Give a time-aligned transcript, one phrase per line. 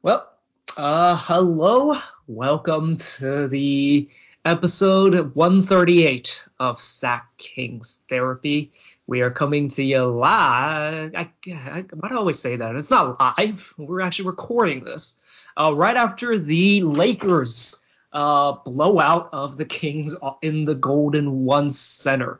[0.00, 0.30] Well,
[0.76, 1.96] uh, hello.
[2.28, 4.08] Welcome to the
[4.44, 8.70] episode 138 of Sack Kings Therapy.
[9.08, 11.16] We are coming to you live.
[11.16, 12.76] I, I, why do I always say that?
[12.76, 13.74] It's not live.
[13.76, 15.20] We're actually recording this
[15.56, 17.76] uh, right after the Lakers
[18.12, 22.38] uh, blowout of the Kings in the Golden One Center.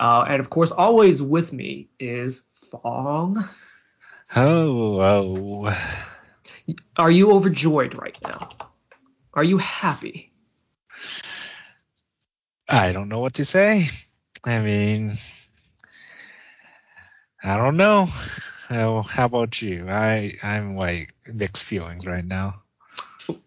[0.00, 3.48] Uh, and of course, always with me is Fong.
[4.34, 6.15] Oh, oh.
[6.96, 8.48] Are you overjoyed right now?
[9.34, 10.32] Are you happy?
[12.68, 13.88] I don't know what to say.
[14.44, 15.18] I mean,
[17.42, 18.08] I don't know.
[18.68, 19.88] How, how about you?
[19.88, 22.62] I I'm like mixed feelings right now.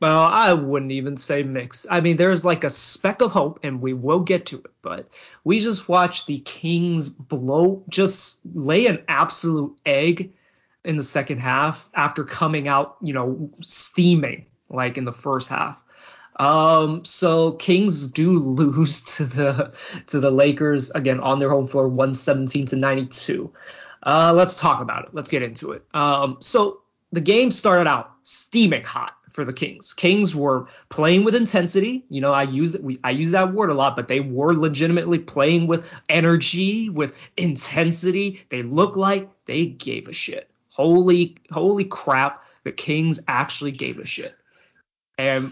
[0.02, 1.86] Well, I wouldn't even say mixed.
[1.90, 4.72] I mean, there's like a speck of hope, and we will get to it.
[4.82, 5.10] But
[5.44, 10.34] we just watched the Kings blow, just lay an absolute egg
[10.86, 15.84] in the second half after coming out, you know, steaming like in the first half.
[16.38, 21.88] Um, so Kings do lose to the to the Lakers again on their home floor,
[21.88, 23.52] 117 to 92.
[24.04, 25.14] Uh, let's talk about it.
[25.14, 25.84] Let's get into it.
[25.94, 29.94] Um, so the game started out steaming hot for the Kings.
[29.94, 32.06] Kings were playing with intensity.
[32.10, 35.20] You know, I use we I use that word a lot, but they were legitimately
[35.20, 38.46] playing with energy, with intensity.
[38.50, 40.49] They looked like they gave a shit
[40.80, 44.34] holy holy crap, the Kings actually gave a shit.
[45.18, 45.52] And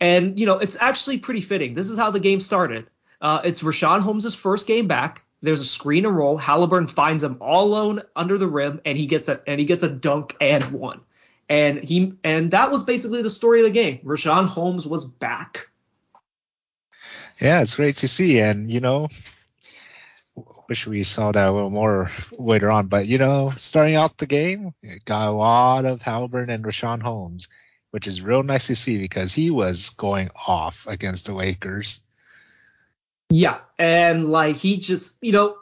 [0.00, 1.74] and you know it's actually pretty fitting.
[1.74, 2.88] This is how the game started.
[3.20, 5.22] Uh, it's Richaun Holmes' first game back.
[5.42, 6.36] There's a screen and roll.
[6.36, 9.84] Haliburton finds him all alone under the rim, and he gets a and he gets
[9.84, 11.02] a dunk and one.
[11.48, 14.00] And he and that was basically the story of the game.
[14.04, 15.68] Richaun Holmes was back.
[17.40, 19.06] Yeah, it's great to see, and you know,
[20.68, 22.86] wish we saw that a little more later on.
[22.86, 27.48] But you know, starting out the game, got a lot of Haliburton and Richaun Holmes,
[27.90, 32.00] which is real nice to see because he was going off against the Lakers.
[33.30, 35.56] Yeah, and like he just, you know,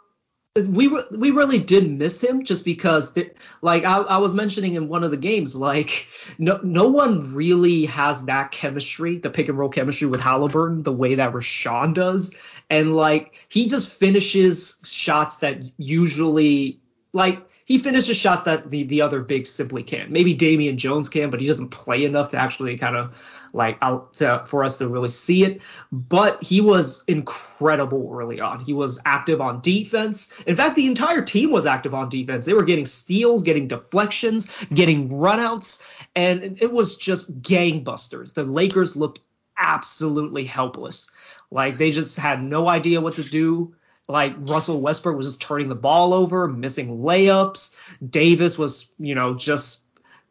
[0.70, 3.16] we were, we really did miss him just because,
[3.60, 6.06] like I, I was mentioning in one of the games, like
[6.38, 10.92] no no one really has that chemistry, the pick and roll chemistry with Haliburton the
[10.92, 12.36] way that Richaun does
[12.70, 16.80] and like he just finishes shots that usually
[17.12, 20.10] like he finishes shots that the the other big simply can't.
[20.10, 24.14] Maybe Damian Jones can, but he doesn't play enough to actually kind of like out
[24.14, 25.60] to, for us to really see it.
[25.90, 28.60] But he was incredible early on.
[28.60, 30.32] He was active on defense.
[30.46, 32.44] In fact, the entire team was active on defense.
[32.44, 35.82] They were getting steals, getting deflections, getting runouts,
[36.14, 38.34] and it was just gangbusters.
[38.34, 39.20] The Lakers looked
[39.58, 41.10] absolutely helpless.
[41.50, 43.74] Like they just had no idea what to do.
[44.08, 47.74] Like Russell Westbrook was just turning the ball over, missing layups.
[48.08, 49.80] Davis was, you know, just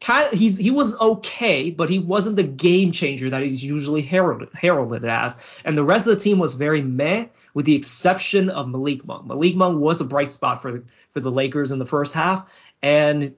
[0.02, 4.02] kind of he's he was okay, but he wasn't the game changer that he's usually
[4.02, 5.44] heralded, heralded as.
[5.66, 9.25] And the rest of the team was very meh, with the exception of Malik Monk.
[9.25, 12.50] Malik Monk was a bright spot for the for the Lakers in the first half,
[12.81, 13.36] and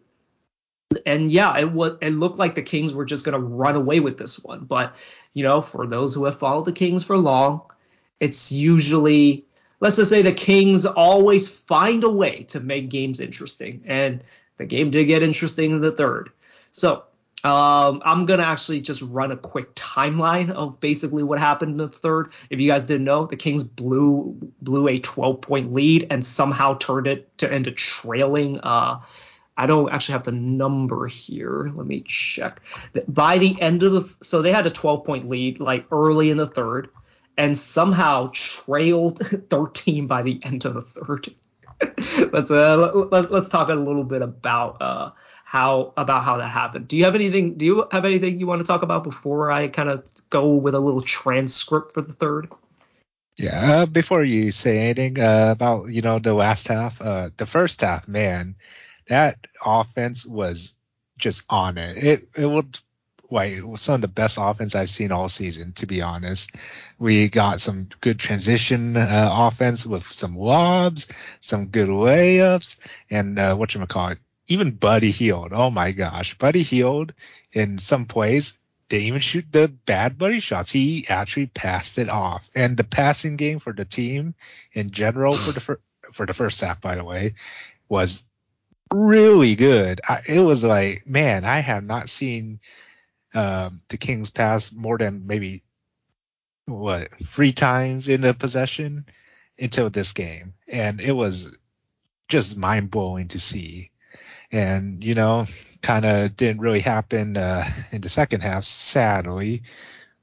[1.07, 4.17] and yeah, it was it looked like the Kings were just gonna run away with
[4.17, 4.65] this one.
[4.65, 4.95] But
[5.33, 7.61] you know, for those who have followed the Kings for long,
[8.19, 9.45] it's usually
[9.79, 14.21] let's just say the Kings always find a way to make games interesting, and
[14.57, 16.29] the game did get interesting in the third.
[16.71, 17.03] So
[17.45, 21.87] um, I'm gonna actually just run a quick timeline of basically what happened in the
[21.87, 22.33] third.
[22.49, 26.77] If you guys didn't know, the Kings blew blew a 12 point lead and somehow
[26.77, 28.59] turned it to end up trailing.
[28.59, 28.99] Uh,
[29.57, 31.71] I don't actually have the number here.
[31.73, 32.61] Let me check.
[33.07, 36.37] By the end of the so they had a 12 point lead like early in
[36.37, 36.89] the third
[37.37, 39.19] and somehow trailed
[39.49, 41.27] 13 by the end of the third.
[42.31, 42.77] let's uh,
[43.11, 45.11] let, us talk a little bit about uh,
[45.43, 46.87] how about how that happened.
[46.87, 47.55] Do you have anything?
[47.55, 50.73] Do you have anything you want to talk about before I kind of go with
[50.75, 52.51] a little transcript for the third?
[53.37, 57.45] Yeah, uh, before you say anything uh, about you know the last half, uh, the
[57.45, 58.55] first half, man,
[59.09, 59.35] that
[59.65, 60.73] offense was
[61.17, 61.97] just on it.
[61.97, 62.81] It it
[63.29, 66.51] like it was some of the best offense I've seen all season, to be honest.
[66.97, 71.07] We got some good transition uh, offense with some lobs,
[71.41, 72.77] some good layups,
[73.09, 75.51] and uh, what you call it, even Buddy Hield.
[75.51, 77.13] Oh my gosh, Buddy Hield
[77.51, 78.57] in some plays
[78.89, 80.71] didn't even shoot the bad buddy shots.
[80.71, 82.49] He actually passed it off.
[82.55, 84.33] And the passing game for the team
[84.71, 85.81] in general for the fir-
[86.13, 87.35] for the first half, by the way,
[87.89, 88.23] was
[88.93, 90.01] really good.
[90.07, 92.59] I, it was like, man, I have not seen
[93.33, 95.63] um, the Kings pass more than maybe
[96.65, 99.05] what three times in the possession
[99.59, 101.57] until this game, and it was
[102.27, 103.91] just mind blowing to see.
[104.51, 105.47] And you know,
[105.81, 109.63] kind of didn't really happen uh, in the second half, sadly.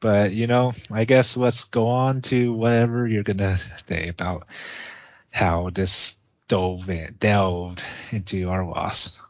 [0.01, 4.47] But you know, I guess let's go on to whatever you're gonna say about
[5.31, 6.17] how this
[6.49, 9.21] dove in, delved into our loss.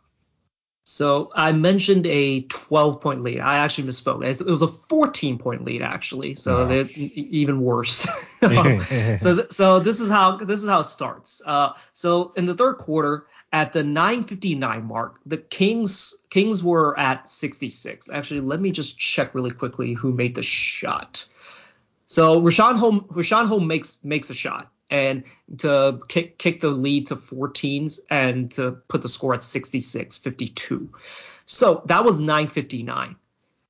[0.87, 3.41] So I mentioned a 12 point lead.
[3.41, 4.23] I actually misspoke.
[4.23, 6.35] It was a 14 point lead actually.
[6.35, 8.07] So even worse.
[8.43, 11.41] so th- so this is how this is how it starts.
[11.45, 17.29] Uh, so in the third quarter, at the 9:59 mark, the Kings Kings were at
[17.29, 18.11] 66.
[18.11, 21.25] Actually, let me just check really quickly who made the shot.
[22.07, 25.25] So Richaun Holmes Richaun Holmes makes makes a shot and
[25.59, 30.89] to kick kick the lead to 14s and to put the score at 66-52.
[31.47, 33.17] So that was 9:59.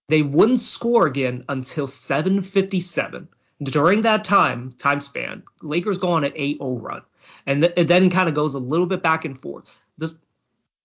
[0.08, 3.28] They wouldn't score again until 7:57.
[3.62, 7.02] During that time time span, Lakers go on an 8-0 run,
[7.46, 9.74] and th- it then kind of goes a little bit back and forth.
[9.96, 10.14] This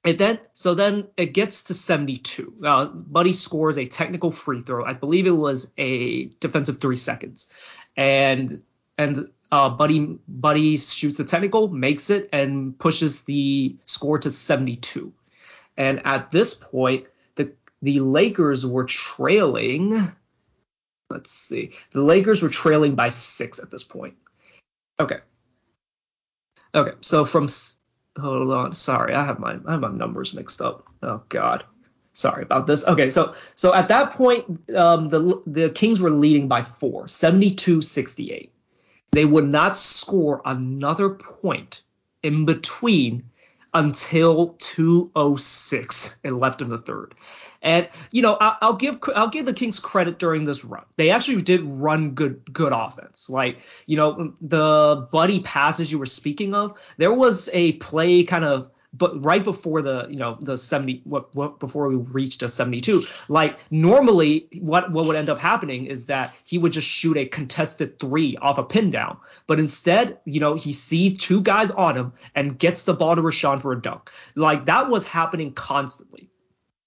[0.06, 2.54] it then so then it gets to 72.
[2.64, 4.86] Uh, Buddy scores a technical free throw.
[4.86, 7.52] I believe it was a defensive three seconds,
[7.98, 8.64] and
[8.98, 15.12] and uh, Buddy Buddy shoots the technical, makes it, and pushes the score to 72.
[15.78, 20.12] And at this point, the the Lakers were trailing.
[21.10, 24.16] Let's see, the Lakers were trailing by six at this point.
[25.00, 25.20] Okay.
[26.76, 27.48] Okay, so from
[28.20, 30.86] hold on, sorry, I have my I have my numbers mixed up.
[31.02, 31.64] Oh God,
[32.14, 32.86] sorry about this.
[32.86, 38.52] Okay, so so at that point, um, the the Kings were leading by four, 72-68
[39.12, 41.82] they would not score another point
[42.24, 43.24] in between
[43.74, 47.14] until 206 and left in the third.
[47.62, 50.86] And you know, I, will give I'll give the Kings credit during this run.
[50.96, 53.30] They actually did run good good offense.
[53.30, 58.46] Like you know, the buddy passes you were speaking of, there was a play kind
[58.46, 62.50] of but right before the you know the 70 what, what before we reached a
[62.50, 67.18] 72 like normally what what would end up happening is that he would just shoot
[67.18, 71.72] a contested three off a pin down but instead you know he sees two guys
[71.72, 75.54] on him and gets the ball to Richaun for a dunk like that was happening
[75.54, 76.30] constantly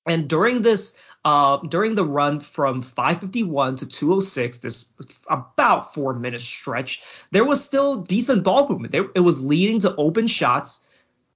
[0.06, 0.94] and during this
[1.24, 4.86] uh, during the run from 551 to 206, this
[5.30, 8.90] about four minute stretch, there was still decent ball movement.
[8.90, 10.80] There, it was leading to open shots.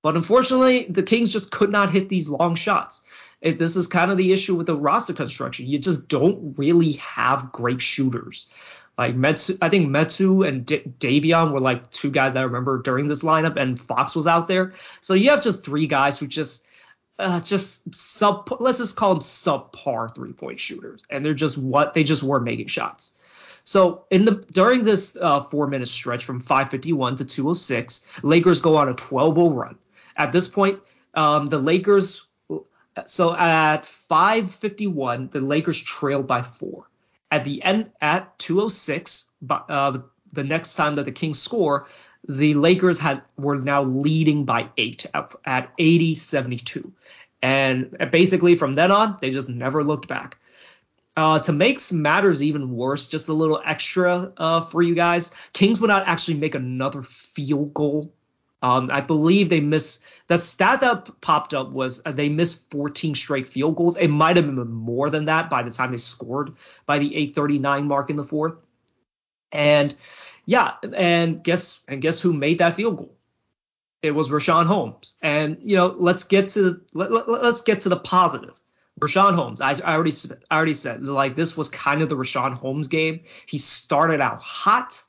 [0.07, 3.03] But unfortunately, the Kings just could not hit these long shots.
[3.41, 5.67] It, this is kind of the issue with the roster construction.
[5.67, 8.49] You just don't really have great shooters.
[8.97, 12.79] Like Metu, I think Metu and D- Davion were like two guys that I remember
[12.79, 14.75] during this lineup, and Fox was out there.
[15.01, 16.69] So you have just three guys who just
[17.19, 21.95] uh, just sub let's just call them subpar three point shooters and they're just what
[21.95, 23.15] they just were making shots
[23.65, 28.77] so in the during this uh, four minute stretch from 551 to 206 lakers go
[28.77, 29.79] on a 12-0 run
[30.17, 30.81] at this point,
[31.15, 32.27] um, the Lakers.
[33.05, 36.89] So at 5:51, the Lakers trailed by four.
[37.31, 39.99] At the end, at 2:06, uh,
[40.33, 41.89] the next time that the Kings score,
[42.29, 46.91] the Lakers had were now leading by eight at, at 80-72,
[47.43, 50.39] and basically from then on, they just never looked back.
[51.17, 55.81] Uh, to make matters even worse, just a little extra uh, for you guys, Kings
[55.81, 58.13] would not actually make another field goal
[58.67, 63.15] um, I believe they missed the stat that popped up was uh, they missed 14
[63.15, 63.97] straight field goals.
[63.97, 66.53] It might have been more than that by the time they scored
[66.85, 68.55] by the 8:39 mark in the fourth.
[69.53, 69.95] And
[70.47, 73.17] yeah, and guess and guess who made that field goal?
[74.03, 75.17] It was Richaun Holmes.
[75.23, 78.55] And you know, let's get to let, let, let's get to the positive.
[79.01, 80.13] Richaun Holmes, I, I already
[80.51, 83.21] I already said like this was kind of the Richaun Holmes game.
[83.47, 85.01] He started out hot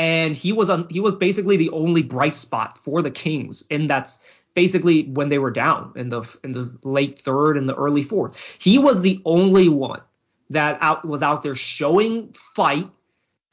[0.00, 3.88] and he was on he was basically the only bright spot for the Kings and
[3.88, 8.02] that's basically when they were down in the in the late third and the early
[8.02, 8.56] fourth.
[8.58, 10.00] He was the only one
[10.48, 12.88] that out was out there showing fight,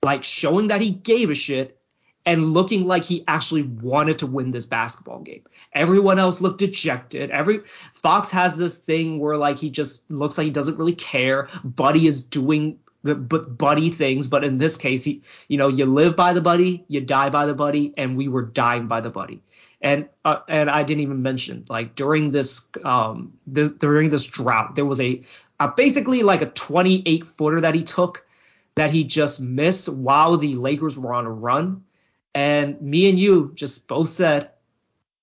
[0.03, 1.77] like showing that he gave a shit
[2.25, 5.43] and looking like he actually wanted to win this basketball game.
[5.73, 7.29] Everyone else looked dejected.
[7.29, 7.59] Every
[7.93, 11.49] Fox has this thing where like he just looks like he doesn't really care.
[11.65, 16.15] Buddy is doing the buddy things, but in this case, he, you know, you live
[16.15, 19.41] by the buddy, you die by the buddy, and we were dying by the buddy.
[19.81, 24.75] And uh, and I didn't even mention like during this um this, during this drought,
[24.75, 25.21] there was a,
[25.59, 28.25] a basically like a 28 footer that he took
[28.75, 31.83] that he just missed while the Lakers were on a run,
[32.33, 34.51] and me and you just both said,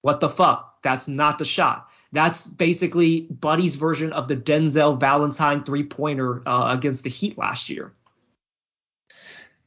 [0.03, 0.83] "What the fuck?
[0.83, 6.75] That's not the shot." That's basically Buddy's version of the Denzel Valentine three pointer uh,
[6.77, 7.93] against the Heat last year.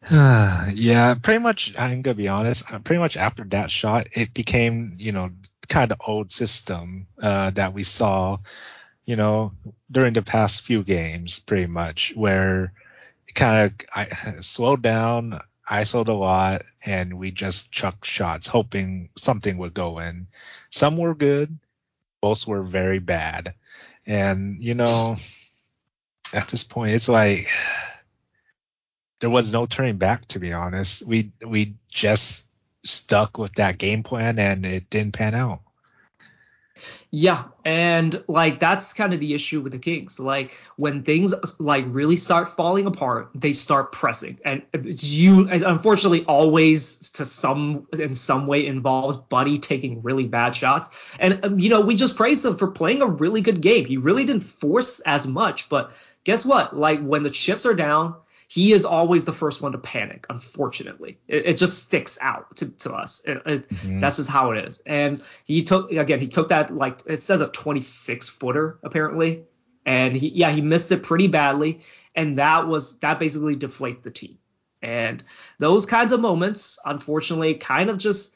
[0.11, 1.75] yeah, pretty much.
[1.77, 2.63] I'm gonna be honest.
[2.71, 5.29] Uh, pretty much after that shot, it became you know
[5.69, 8.39] kind of old system uh, that we saw
[9.07, 9.53] you know,
[9.89, 12.73] during the past few games, pretty much, where
[13.27, 19.09] it kind of I slowed down, isoled a lot, and we just chucked shots, hoping
[19.17, 20.27] something would go in.
[20.69, 21.57] Some were good,
[22.23, 23.53] most were very bad.
[24.05, 25.17] And, you know,
[26.33, 27.47] at this point, it's like
[29.19, 31.05] there was no turning back, to be honest.
[31.05, 32.45] We we just
[32.83, 35.61] stuck with that game plan and it didn't pan out.
[37.11, 40.19] Yeah, and like that's kind of the issue with the Kings.
[40.19, 45.47] Like when things like really start falling apart, they start pressing, and it's you.
[45.49, 50.89] Unfortunately, always to some in some way involves Buddy taking really bad shots.
[51.19, 53.85] And um, you know, we just praised him for playing a really good game.
[53.85, 55.93] He really didn't force as much, but
[56.23, 56.75] guess what?
[56.75, 58.15] Like when the chips are down,
[58.47, 60.25] he is always the first one to panic.
[60.29, 63.21] Unfortunately, it, it just sticks out to, to us.
[63.25, 63.99] It, it, mm-hmm.
[63.99, 64.81] That's just how it is.
[64.85, 69.43] And he took again, he took that like it says a 26 footer apparently,
[69.85, 71.81] and he yeah he missed it pretty badly,
[72.15, 74.37] and that was that basically deflates the team.
[74.81, 75.23] And
[75.57, 78.33] those kinds of moments, unfortunately, kind of just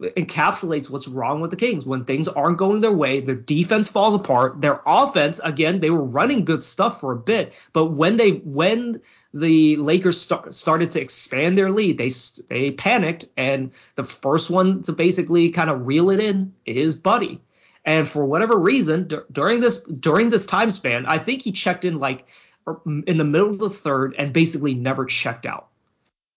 [0.00, 1.84] encapsulates what's wrong with the Kings.
[1.84, 4.60] When things aren't going their way, their defense falls apart.
[4.60, 9.00] Their offense, again, they were running good stuff for a bit, but when they when
[9.32, 12.10] the Lakers start, started to expand their lead, they
[12.48, 17.40] they panicked, and the first one to basically kind of reel it in is Buddy.
[17.84, 21.84] And for whatever reason, d- during this during this time span, I think he checked
[21.84, 22.26] in like
[22.66, 25.68] er, in the middle of the third and basically never checked out.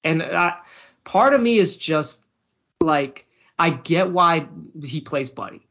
[0.04, 0.58] And I,
[1.04, 2.26] part of me is just
[2.82, 3.26] like
[3.64, 4.46] I get why
[4.84, 5.66] he plays Buddy.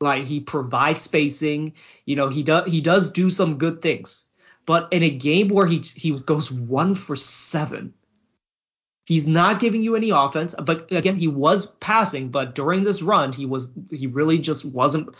[0.00, 1.74] Like he provides spacing,
[2.04, 4.26] you know, he does he does do some good things.
[4.66, 7.94] But in a game where he he goes one for seven,
[9.04, 10.56] he's not giving you any offense.
[10.60, 15.14] But again, he was passing, but during this run, he was he really just wasn't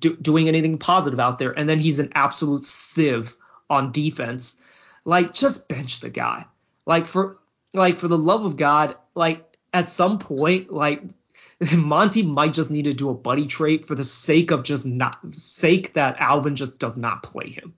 [0.00, 1.56] do, doing anything positive out there.
[1.56, 3.36] And then he's an absolute sieve
[3.70, 4.56] on defense.
[5.04, 6.44] Like just bench the guy.
[6.86, 7.38] Like for
[7.72, 11.04] like for the love of God, like at some point, like
[11.76, 15.18] Monty might just need to do a buddy trait for the sake of just not
[15.34, 17.74] sake that Alvin just does not play him.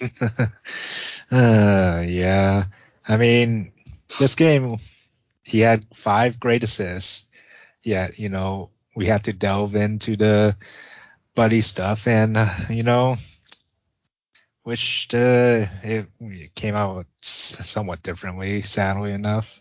[1.30, 2.64] uh, yeah.
[3.06, 3.72] I mean,
[4.18, 4.78] this game,
[5.44, 7.24] he had five great assists.
[7.82, 10.56] Yet, you know, we had to delve into the
[11.34, 13.16] buddy stuff, and uh, you know,
[14.64, 16.08] wished uh, it
[16.54, 18.62] came out somewhat differently.
[18.62, 19.60] Sadly enough.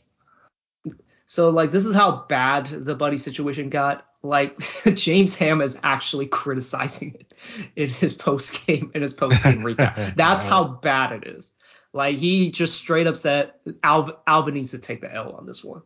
[1.25, 4.05] So like this is how bad the buddy situation got.
[4.21, 4.57] Like
[4.95, 7.33] James Ham is actually criticizing it
[7.75, 10.15] in his post game in his post game recap.
[10.15, 11.55] That's how bad it is.
[11.93, 13.53] Like he just straight up said
[13.83, 15.83] Alvin, Alvin needs to take the L on this one.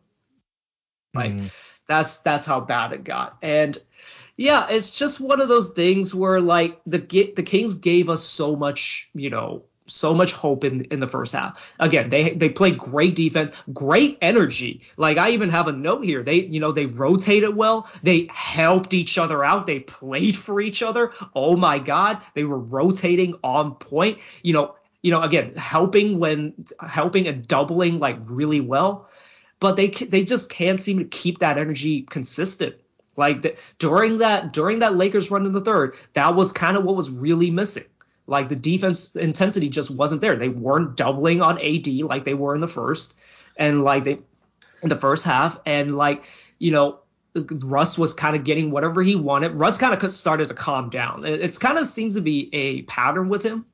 [1.14, 1.50] Like mm.
[1.86, 3.38] that's that's how bad it got.
[3.42, 3.76] And
[4.36, 8.56] yeah, it's just one of those things where like the the Kings gave us so
[8.56, 11.60] much, you know, so much hope in in the first half.
[11.80, 14.82] Again, they they played great defense, great energy.
[14.96, 16.22] Like I even have a note here.
[16.22, 17.88] They you know they rotated well.
[18.02, 19.66] They helped each other out.
[19.66, 21.12] They played for each other.
[21.34, 24.18] Oh my God, they were rotating on point.
[24.42, 26.54] You know you know again helping when
[26.86, 29.08] helping and doubling like really well.
[29.60, 32.76] But they they just can't seem to keep that energy consistent.
[33.16, 36.84] Like the, during that during that Lakers run in the third, that was kind of
[36.84, 37.84] what was really missing.
[38.28, 40.36] Like the defense intensity just wasn't there.
[40.36, 43.16] They weren't doubling on AD like they were in the first,
[43.56, 44.18] and like they
[44.82, 46.24] in the first half, and like
[46.58, 47.00] you know
[47.34, 49.58] Russ was kind of getting whatever he wanted.
[49.58, 51.24] Russ kind of started to calm down.
[51.24, 53.64] It, it's kind of seems to be a pattern with him.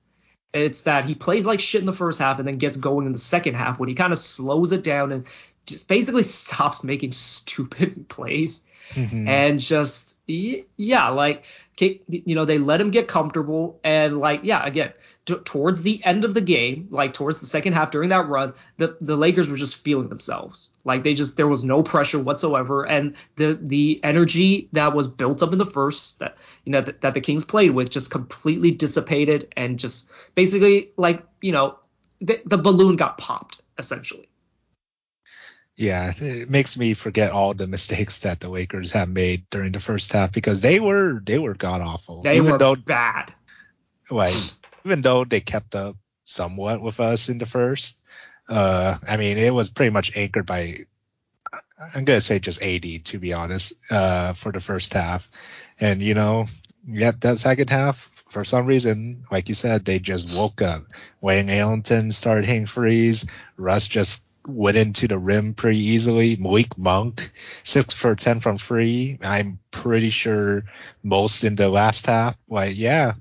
[0.53, 3.13] It's that he plays like shit in the first half and then gets going in
[3.13, 5.27] the second half when he kind of slows it down and
[5.67, 9.29] just basically stops making stupid plays mm-hmm.
[9.29, 11.45] and just yeah, like
[11.79, 14.93] you know they let him get comfortable and like yeah again
[15.27, 18.55] t- towards the end of the game like towards the second half during that run
[18.77, 20.71] the the Lakers were just feeling themselves.
[20.85, 22.87] Like they just there was no pressure whatsoever.
[22.87, 27.01] And the the energy that was built up in the first that you know that,
[27.03, 31.79] that the Kings played with just completely dissipated and just basically like you know
[32.21, 34.29] the, the balloon got popped essentially
[35.77, 39.81] yeah, it makes me forget all the mistakes that the Lakers have made during the
[39.81, 42.21] first half because they were they were god awful.
[42.23, 43.33] They even were though, bad.
[44.11, 44.37] Like
[44.85, 48.01] even though they kept up somewhat with us in the first,
[48.49, 50.87] uh, I mean it was pretty much anchored by
[51.95, 55.29] I'm gonna say just AD to be honest, uh, for the first half,
[55.81, 56.47] and you know,
[56.87, 60.85] yet that second half for some reason, like you said, they just woke up.
[61.21, 63.25] Wayne Ellington started hitting freeze.
[63.57, 66.37] Russ just went into the rim pretty easily.
[66.37, 67.31] Malik Monk,
[67.63, 69.19] six for ten from free.
[69.23, 70.65] I'm pretty sure
[71.03, 72.37] most in the last half.
[72.49, 73.15] Like, yeah,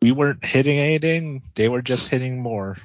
[0.00, 1.42] we weren't hitting anything.
[1.54, 2.78] They were just hitting more.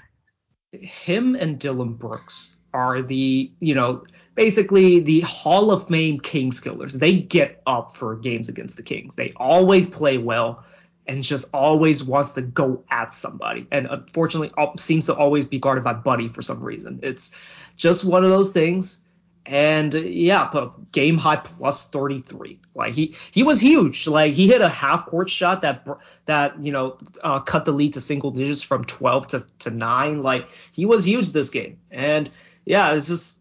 [0.71, 6.99] Him and Dillon Brooks are the, you know, basically the Hall of Fame Kings killers.
[6.99, 9.15] They get up for games against the Kings.
[9.15, 10.63] They always play well
[11.07, 13.67] and just always wants to go at somebody.
[13.71, 16.99] And unfortunately, seems to always be guarded by Buddy for some reason.
[17.01, 17.35] It's
[17.75, 18.99] just one of those things.
[19.45, 22.59] And yeah, but game high plus 33.
[22.75, 24.05] Like he he was huge.
[24.05, 25.87] Like he hit a half court shot that
[26.25, 30.21] that you know uh, cut the lead to single digits from 12 to, to 9.
[30.21, 31.79] Like he was huge this game.
[31.91, 32.29] And
[32.65, 33.37] yeah, it's just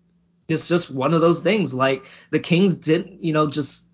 [0.49, 1.75] it's just one of those things.
[1.75, 3.87] Like the Kings didn't, you know, just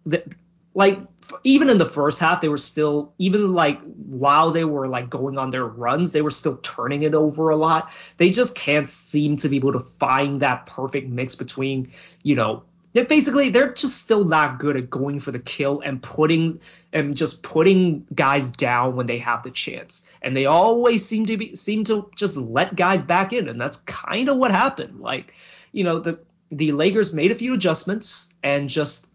[0.74, 0.98] like
[1.44, 5.38] even in the first half, they were still even like while they were like going
[5.38, 7.92] on their runs, they were still turning it over a lot.
[8.16, 12.62] They just can't seem to be able to find that perfect mix between, you know,
[12.92, 16.60] they're basically they're just still not good at going for the kill and putting
[16.92, 20.06] and just putting guys down when they have the chance.
[20.20, 23.78] And they always seem to be seem to just let guys back in, and that's
[23.78, 25.00] kind of what happened.
[25.00, 25.34] Like,
[25.72, 26.18] you know, the
[26.50, 29.08] the Lakers made a few adjustments and just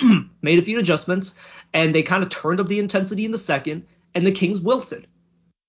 [0.42, 1.34] made a few adjustments,
[1.72, 5.06] and they kind of turned up the intensity in the second, and the Kings wilted.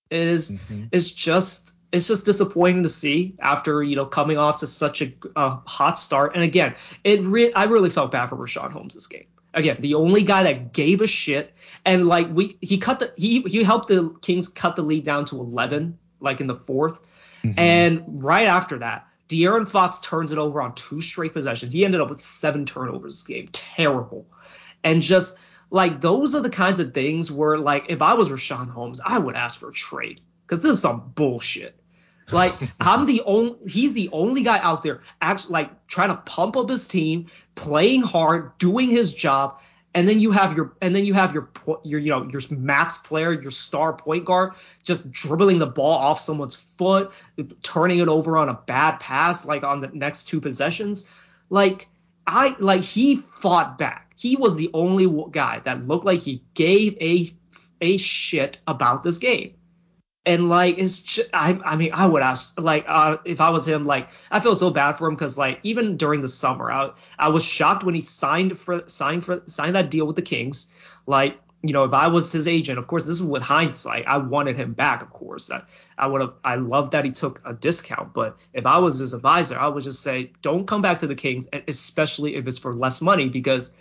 [0.09, 0.85] It is mm-hmm.
[0.91, 5.13] it's just it's just disappointing to see after you know coming off to such a,
[5.35, 6.33] a hot start.
[6.35, 9.25] And again, it re- I really felt bad for Richaun Holmes this game.
[9.55, 11.53] Again, the only guy that gave a shit,
[11.85, 15.25] and like we he cut the he he helped the Kings cut the lead down
[15.25, 17.01] to 11 like in the 4th
[17.43, 17.59] mm-hmm.
[17.59, 21.73] and right after that De'Aaron Fox turns it over on two straight possessions.
[21.73, 23.47] He ended up with seven turnovers this game.
[23.51, 24.27] Terrible.
[24.83, 25.37] And just
[25.71, 29.17] like those are the kinds of things where like if I was Richaun Holmes, I
[29.17, 31.75] would ask for a trade because this is some bullshit.
[32.31, 36.55] Like I'm the only he's the only guy out there actually like trying to pump
[36.55, 39.59] up his team, playing hard, doing his job,
[39.95, 41.49] and then you have your and then you have your
[41.83, 46.19] your you know your max player, your star point guard, just dribbling the ball off
[46.19, 47.11] someone's foot,
[47.61, 51.09] turning it over on a bad pass, like on the next two possessions.
[51.49, 51.87] Like
[52.25, 54.13] I like he fought back.
[54.15, 57.27] He was the only guy that looked like he gave a
[57.81, 59.53] a shit about this game
[60.25, 63.67] and like it's just, I I mean I would ask like uh, if I was
[63.67, 66.91] him like I feel so bad for him because like even during the summer I
[67.19, 70.67] I was shocked when he signed for signed for signed that deal with the Kings.
[71.07, 74.07] Like you know if I was his agent of course this is with hindsight.
[74.07, 75.51] I wanted him back of course.
[75.51, 75.63] I
[75.97, 78.13] I would have I love that he took a discount.
[78.13, 81.15] But if I was his advisor I would just say don't come back to the
[81.15, 83.75] Kings especially if it's for less money because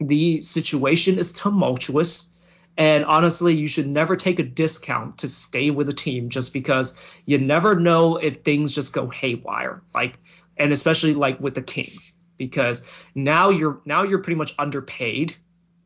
[0.00, 2.28] the situation is tumultuous
[2.78, 6.94] and honestly, you should never take a discount to stay with a team just because
[7.26, 9.82] you never know if things just go haywire.
[9.92, 10.16] Like,
[10.56, 15.34] and especially like with the Kings, because now you're now you're pretty much underpaid,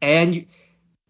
[0.02, 0.46] and you,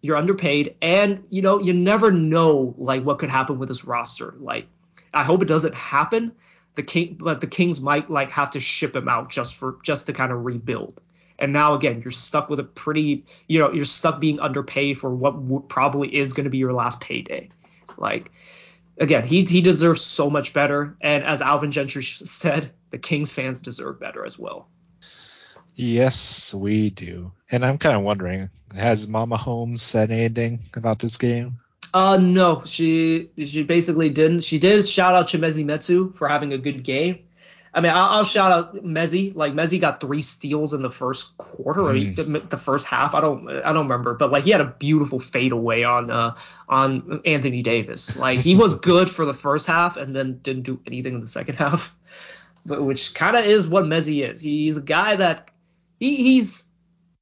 [0.02, 4.36] you're underpaid, and you know you never know like what could happen with this roster.
[4.38, 4.68] Like,
[5.12, 6.30] I hope it doesn't happen.
[6.76, 10.06] The king, but the Kings might like have to ship him out just for just
[10.06, 11.00] to kind of rebuild.
[11.42, 15.12] And now again, you're stuck with a pretty, you know, you're stuck being underpaid for
[15.12, 17.50] what probably is going to be your last payday.
[17.98, 18.30] Like,
[18.96, 20.96] again, he he deserves so much better.
[21.00, 24.68] And as Alvin Gentry said, the Kings fans deserve better as well.
[25.74, 27.32] Yes, we do.
[27.50, 31.58] And I'm kind of wondering, has Mama Holmes said anything about this game?
[31.92, 34.44] Uh, no, she she basically didn't.
[34.44, 37.24] She did shout out Chimezie Metu for having a good game,
[37.74, 39.34] I mean, I'll, I'll, shout out Mezzi.
[39.34, 42.14] Like Mezzi got three steals in the first quarter or mm.
[42.14, 43.14] the, the, first half.
[43.14, 46.34] I don't I don't remember, but like he had a beautiful fadeaway on uh
[46.68, 48.14] on Anthony Davis.
[48.16, 51.28] Like he was good for the first half and then didn't do anything in the
[51.28, 51.96] second half.
[52.64, 54.40] But which kind of is what Mezzi is.
[54.40, 55.50] He's a guy that
[55.98, 56.68] he, he's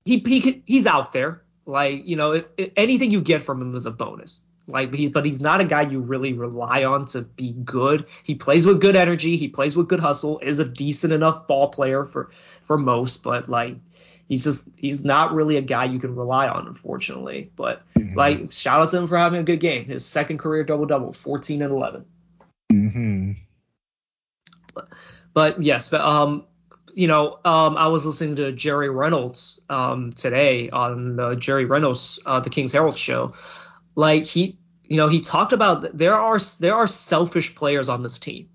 [0.05, 1.43] he, he he's out there.
[1.65, 4.43] Like you know, it, it, anything you get from him is a bonus.
[4.71, 8.07] Like he's but he's not a guy you really rely on to be good.
[8.23, 11.69] He plays with good energy, he plays with good hustle, is a decent enough ball
[11.69, 12.31] player for
[12.65, 13.77] for most, but like
[14.29, 17.51] he's just he's not really a guy you can rely on, unfortunately.
[17.57, 18.17] But mm-hmm.
[18.17, 19.85] like shout out to him for having a good game.
[19.85, 22.05] His second career double double, 14 and 11.
[22.73, 23.33] Mm-hmm.
[24.75, 24.89] But,
[25.35, 26.45] but yes, but um
[26.95, 32.19] you know, um, I was listening to Jerry Reynolds um, today on the Jerry Reynolds,
[32.27, 33.35] uh, the King's Herald show.
[33.97, 34.59] Like he,
[34.91, 38.49] you know, he talked about there are there are selfish players on this team,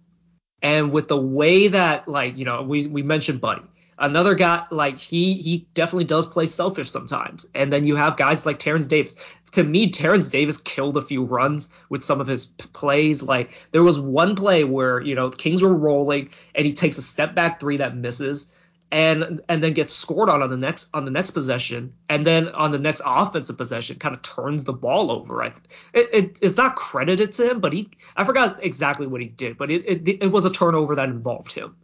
[0.62, 3.62] and with the way that like you know we we mentioned Buddy,
[3.98, 8.46] another guy like he he definitely does play selfish sometimes, and then you have guys
[8.46, 9.16] like Terrence Davis.
[9.54, 13.24] To me, Terrence Davis killed a few runs with some of his p- plays.
[13.24, 17.02] Like there was one play where you know Kings were rolling and he takes a
[17.02, 18.52] step back three that misses,
[18.92, 22.50] and and then gets scored on on the next on the next possession, and then
[22.50, 25.44] on the next offensive possession, kind of turns the ball over.
[25.44, 25.48] I,
[25.94, 29.58] it, it, it's not credited to him, but he I forgot exactly what he did,
[29.58, 31.76] but it, it it was a turnover that involved him,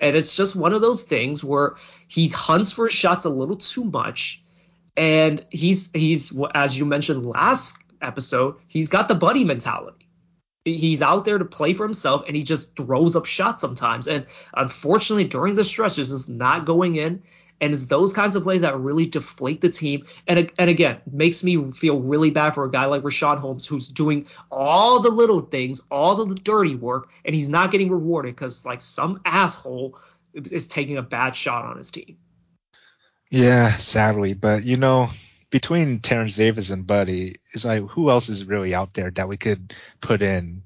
[0.00, 3.84] and it's just one of those things where he hunts for shots a little too
[3.84, 4.42] much,
[4.96, 10.07] and he's he's as you mentioned last episode, he's got the buddy mentality
[10.76, 14.08] he's out there to play for himself and he just throws up shots sometimes.
[14.08, 17.22] And unfortunately, during the stretch, this is not going in.
[17.60, 20.06] And it's those kinds of plays that really deflate the team.
[20.28, 23.88] And, and again, makes me feel really bad for a guy like Richaun Holmes, who's
[23.88, 28.64] doing all the little things, all the dirty work, and he's not getting rewarded because
[28.64, 29.98] like some asshole
[30.34, 32.16] is taking a bad shot on his team.
[33.30, 35.08] Yeah, sadly, but you know,
[35.50, 39.36] between Terrence Davis and Buddy, is like who else is really out there that we
[39.36, 40.62] could put in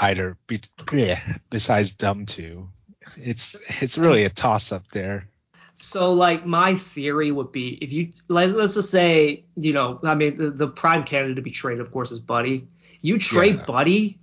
[0.00, 0.60] either be,
[0.92, 2.68] yeah, besides them two?
[3.16, 5.28] It's it's really a toss up there.
[5.76, 10.14] So like my theory would be if you let's let's just say you know I
[10.14, 12.68] mean the, the prime candidate to be traded of course is Buddy.
[13.00, 13.64] You trade yeah.
[13.64, 14.20] Buddy,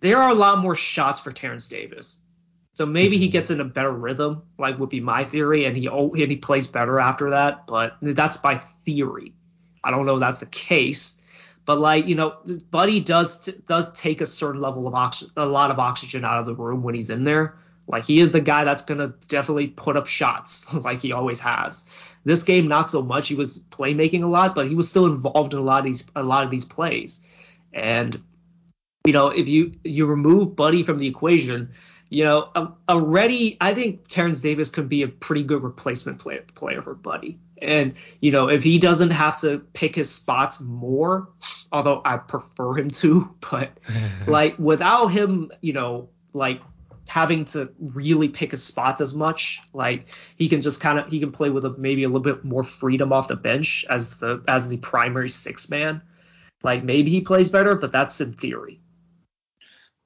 [0.00, 2.20] there are a lot more shots for Terrence Davis.
[2.76, 3.32] So maybe he mm-hmm.
[3.32, 6.66] gets in a better rhythm, like would be my theory, and he and he plays
[6.66, 7.66] better after that.
[7.66, 9.32] But that's my theory.
[9.82, 11.14] I don't know if that's the case,
[11.64, 12.34] but like you know,
[12.70, 16.44] Buddy does does take a certain level of oxygen, a lot of oxygen out of
[16.44, 17.56] the room when he's in there.
[17.86, 21.90] Like he is the guy that's gonna definitely put up shots, like he always has.
[22.26, 23.26] This game, not so much.
[23.26, 26.04] He was playmaking a lot, but he was still involved in a lot of these
[26.14, 27.24] a lot of these plays.
[27.72, 28.22] And
[29.06, 31.70] you know, if you you remove Buddy from the equation
[32.08, 36.82] you know, already I think Terrence Davis could be a pretty good replacement play, player
[36.82, 37.38] for Buddy.
[37.62, 41.28] And you know, if he doesn't have to pick his spots more,
[41.72, 43.78] although I prefer him to, but
[44.26, 46.60] like without him, you know, like
[47.08, 51.18] having to really pick his spots as much, like he can just kind of he
[51.18, 54.42] can play with a, maybe a little bit more freedom off the bench as the
[54.46, 56.02] as the primary six man.
[56.62, 58.80] Like maybe he plays better, but that's in theory.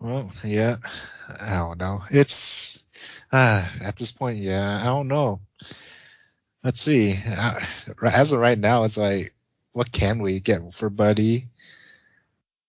[0.00, 0.76] Well, yeah,
[1.28, 2.02] I don't know.
[2.10, 2.82] It's
[3.30, 5.40] uh, at this point, yeah, I don't know.
[6.64, 7.18] Let's see.
[7.26, 7.60] Uh,
[8.02, 9.34] as of right now, it's like,
[9.72, 11.48] what can we get for Buddy?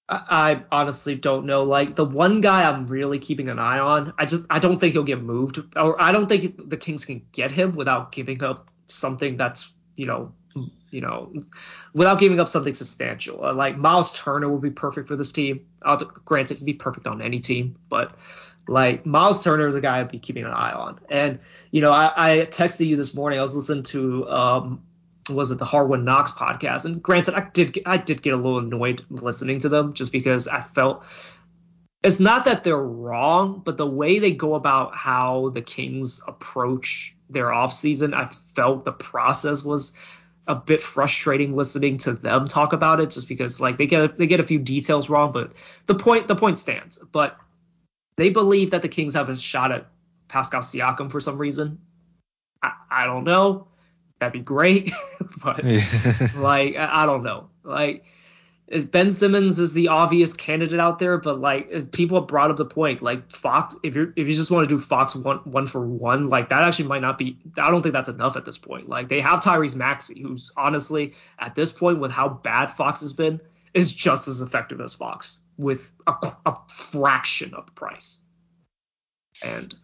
[0.08, 1.63] I, I honestly don't know.
[1.63, 4.94] Like the one guy I'm really keeping an eye on, I just I don't think
[4.94, 8.70] he'll get moved, or I don't think the Kings can get him without giving up
[8.88, 10.32] something that's you know
[10.92, 11.32] you know,
[11.94, 13.44] without giving up something substantial.
[13.44, 15.66] Uh, like Miles Turner would be perfect for this team.
[15.82, 18.14] Uh, granted, can be perfect on any team, but
[18.68, 21.00] like Miles Turner is a guy I'd be keeping an eye on.
[21.10, 21.40] And
[21.72, 23.40] you know, I, I texted you this morning.
[23.40, 24.82] I was listening to um,
[25.30, 26.86] was it the Hardwood Knox podcast?
[26.86, 30.48] And granted, I did I did get a little annoyed listening to them just because
[30.48, 31.06] I felt
[32.04, 37.16] it's not that they're wrong, but the way they go about how the Kings approach
[37.30, 39.94] their offseason, I felt the process was
[40.48, 44.26] a bit frustrating listening to them talk about it just because like they get they
[44.26, 45.54] get a few details wrong, but
[45.86, 46.98] the point the point stands.
[46.98, 47.38] But
[48.18, 49.88] they believe that the Kings have a shot at
[50.28, 51.80] Pascal Siakam for some reason.
[52.64, 53.68] I, I don't know.
[54.20, 54.92] That'd be great,
[55.44, 55.64] but
[56.36, 57.50] like I, I don't know.
[57.64, 58.06] Like
[58.90, 62.66] Ben Simmons is the obvious candidate out there, but like people have brought up the
[62.66, 65.86] point, like Fox, if you if you just want to do Fox one one for
[65.86, 67.38] one, like that actually might not be.
[67.58, 68.88] I don't think that's enough at this point.
[68.88, 73.12] Like they have Tyrese Maxey, who's honestly at this point with how bad Fox has
[73.12, 73.42] been,
[73.74, 76.14] is just as effective as Fox with a,
[76.46, 78.20] a fraction of the price.
[79.44, 79.76] And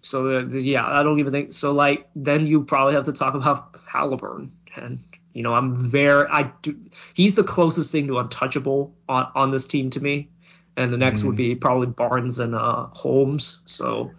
[0.00, 1.70] so uh, yeah, I don't even think so.
[1.70, 4.98] Like then you probably have to talk about Haliburton and
[5.32, 6.78] you know, I'm very I do
[7.14, 10.28] he's the closest thing to untouchable on on this team to me.
[10.76, 13.60] And the next mm would be probably Barnes and uh, Holmes.
[13.66, 14.12] So,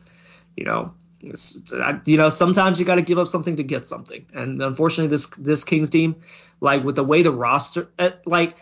[0.56, 3.86] you know, it's, it's, you know, sometimes you got to give up something to get
[3.86, 4.26] something.
[4.36, 6.18] And unfortunately, this this Kings team,
[6.60, 8.58] like with the way the roster, eh, like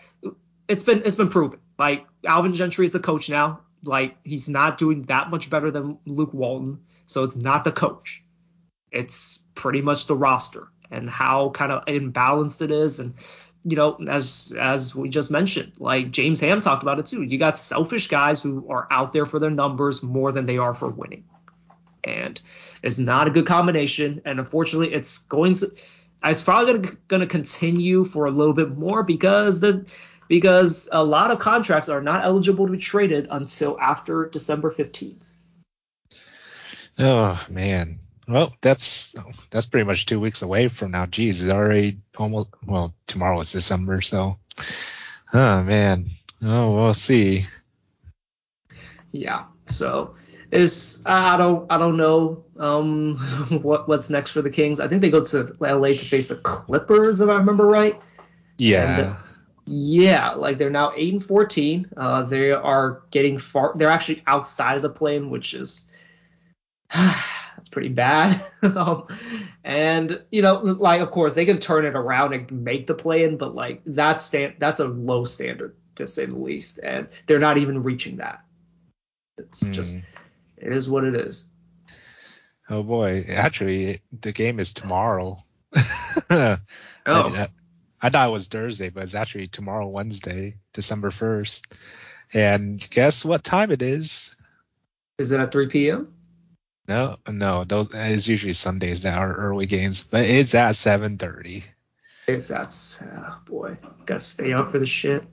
[0.68, 1.60] it's been it's been proven.
[1.78, 3.60] Like Alvin Gentry is the coach now.
[3.84, 6.80] Like he's not doing that much better than Luke Walton.
[7.06, 8.24] So it's not the coach.
[8.90, 13.14] It's pretty much the roster and how kind of imbalanced it is and
[13.64, 17.22] you know, as as we just mentioned, like James Ham talked about it too.
[17.22, 20.74] You got selfish guys who are out there for their numbers more than they are
[20.74, 21.24] for winning,
[22.02, 22.40] and
[22.82, 24.20] it's not a good combination.
[24.24, 25.72] And unfortunately, it's going to,
[26.24, 29.88] it's probably gonna, gonna continue for a little bit more because the
[30.26, 35.22] because a lot of contracts are not eligible to be traded until after December 15th.
[36.98, 38.00] Oh man,
[38.32, 39.14] well, that's
[39.50, 41.06] that's pretty much two weeks away from now.
[41.06, 44.38] Geez, it's already almost well, tomorrow is December, so
[45.34, 46.06] oh man.
[46.42, 47.46] Oh, we'll see.
[49.12, 49.44] Yeah.
[49.66, 50.14] So
[50.50, 53.16] is I don't I don't know um
[53.62, 54.80] what what's next for the Kings.
[54.80, 58.02] I think they go to LA to face the Clippers if I remember right.
[58.56, 58.98] Yeah.
[58.98, 59.16] And, uh,
[59.66, 61.88] yeah, like they're now eight and fourteen.
[61.96, 63.74] Uh, they are getting far.
[63.76, 65.86] They're actually outside of the plane, which is
[67.68, 68.44] pretty bad.
[68.62, 69.06] um,
[69.64, 73.24] and you know, like of course they can turn it around and make the play
[73.24, 77.38] in, but like that's stand that's a low standard to say the least, and they're
[77.38, 78.44] not even reaching that.
[79.38, 79.72] It's mm.
[79.72, 79.96] just
[80.56, 81.48] it is what it is.
[82.70, 85.42] Oh boy, actually the game is tomorrow.
[86.30, 86.58] oh.
[87.06, 87.48] I,
[88.00, 91.72] I thought it was Thursday, but it's actually tomorrow, Wednesday, December 1st.
[92.34, 94.34] And guess what time it is?
[95.18, 96.12] Is it at 3 p.m.?
[96.92, 101.64] No, no, those it's usually Sundays that are early games, but it's at 7:30.
[102.28, 105.24] It's at oh boy, gotta stay up for the shit.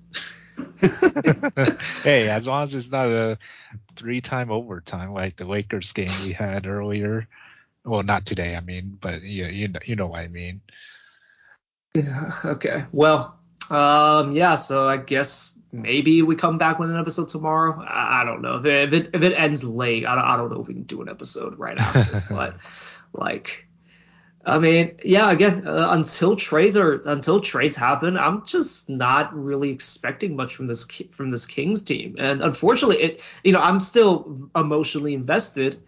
[2.04, 3.38] hey, as long as it's not a
[3.98, 7.28] three-time overtime like the Lakers game we had earlier.
[7.84, 10.62] Well, not today, I mean, but yeah, you know, you know what I mean.
[11.94, 12.32] Yeah.
[12.46, 12.86] Okay.
[12.94, 13.38] Well,
[13.70, 14.56] um, yeah.
[14.56, 17.82] So I guess maybe we come back with an episode tomorrow.
[17.82, 20.06] I, I don't know if it, if it, if it ends late.
[20.06, 22.24] I don't, I don't know if we can do an episode right after.
[22.30, 22.58] but
[23.14, 23.68] like,
[24.46, 25.32] I mean, yeah.
[25.32, 30.68] Again, uh, until trades are until trades happen, I'm just not really expecting much from
[30.68, 32.16] this from this Kings team.
[32.18, 35.82] And unfortunately, it you know I'm still emotionally invested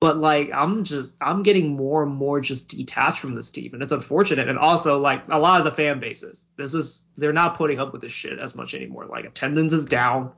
[0.00, 3.82] but like I'm just I'm getting more and more just detached from this team, and
[3.82, 4.48] it's unfortunate.
[4.48, 7.92] And also like a lot of the fan bases, this is they're not putting up
[7.92, 9.06] with this shit as much anymore.
[9.06, 10.32] Like attendance is down,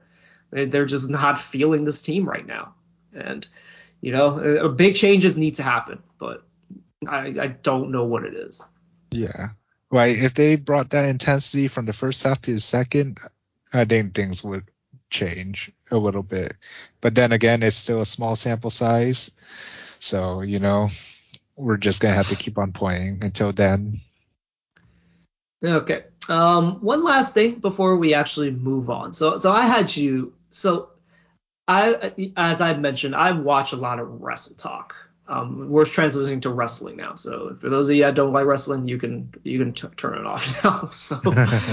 [0.51, 2.75] they're just not feeling this team right now,
[3.12, 3.47] and
[4.01, 6.44] you know big changes need to happen, but
[7.09, 8.64] I I don't know what it is.
[9.11, 9.49] Yeah,
[9.90, 10.16] right.
[10.16, 13.18] If they brought that intensity from the first half to the second,
[13.73, 14.71] I think things would
[15.11, 16.55] change a little bit.
[17.01, 19.31] But then again, it's still a small sample size.
[19.99, 20.90] So, you know,
[21.57, 24.01] we're just going to have to keep on playing until then.
[25.64, 26.05] Okay.
[26.29, 29.12] Um, one last thing before we actually move on.
[29.12, 30.35] So, so I had you.
[30.51, 30.90] So,
[31.66, 34.94] I, as I mentioned, I watch a lot of Wrestle Talk.
[35.29, 37.14] Um, we're transitioning to wrestling now.
[37.14, 40.19] So for those of you that don't like wrestling, you can you can t- turn
[40.19, 40.88] it off now.
[40.88, 41.21] So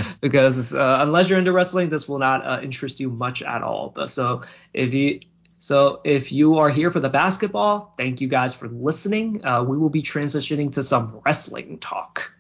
[0.22, 3.94] because uh, unless you're into wrestling, this will not uh, interest you much at all.
[3.96, 4.42] But so
[4.74, 5.22] if you
[5.58, 9.46] so if you are here for the basketball, thank you guys for listening.
[9.46, 12.34] Uh, we will be transitioning to some wrestling talk.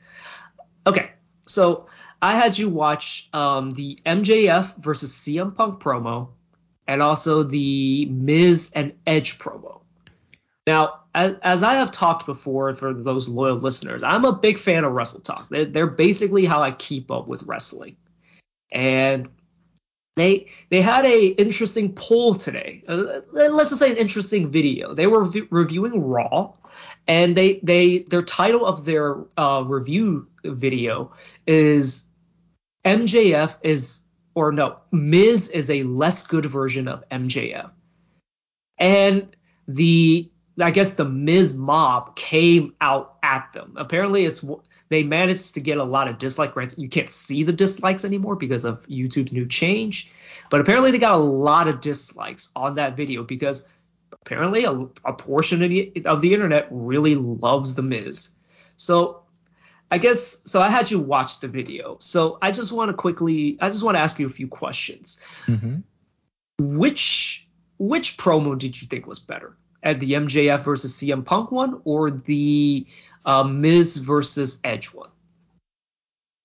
[0.85, 1.11] Okay,
[1.47, 1.87] so
[2.21, 6.29] I had you watch um, the MJF versus CM Punk promo,
[6.87, 9.81] and also the Miz and Edge promo.
[10.67, 14.83] Now, as, as, I have talked before for those loyal listeners, I'm a big fan
[14.83, 15.47] of Wrestle Talk.
[15.49, 17.95] They're, they're basically how I keep up with wrestling.
[18.71, 19.29] And
[20.15, 22.83] they they had a interesting poll today.
[22.87, 24.93] Uh, let's just say an interesting video.
[24.93, 26.53] They were v- reviewing Raw,
[27.07, 31.11] and they they their title of their uh, review video
[31.47, 32.09] is
[32.85, 33.99] MJF is
[34.35, 37.71] or no Miz is a less good version of MJF,
[38.77, 39.35] and
[39.67, 43.73] the I guess the Miz mob came out at them.
[43.75, 44.43] Apparently, it's
[44.89, 46.75] they managed to get a lot of dislike rates.
[46.77, 50.11] You can't see the dislikes anymore because of YouTube's new change,
[50.49, 53.67] but apparently they got a lot of dislikes on that video because
[54.11, 54.71] apparently a,
[55.03, 58.29] a portion of the, of the internet really loves the Miz.
[58.77, 59.23] So
[59.91, 60.61] I guess so.
[60.61, 61.97] I had you watch the video.
[61.99, 65.19] So I just want to quickly, I just want to ask you a few questions.
[65.45, 65.77] Mm-hmm.
[66.59, 69.57] Which which promo did you think was better?
[69.85, 72.85] At the MJF versus CM Punk one or the
[73.23, 75.09] uh, Miz versus Edge one?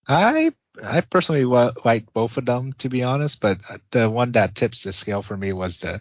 [0.06, 0.52] I
[0.84, 4.92] I personally like both of them to be honest, but the one that tips the
[4.92, 6.00] scale for me was the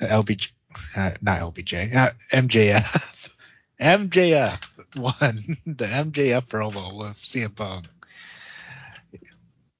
[0.00, 0.50] LBJ,
[0.96, 3.32] uh, not LBJ, uh, MJF,
[3.80, 7.86] MJF one, the MJF promo with CM Punk.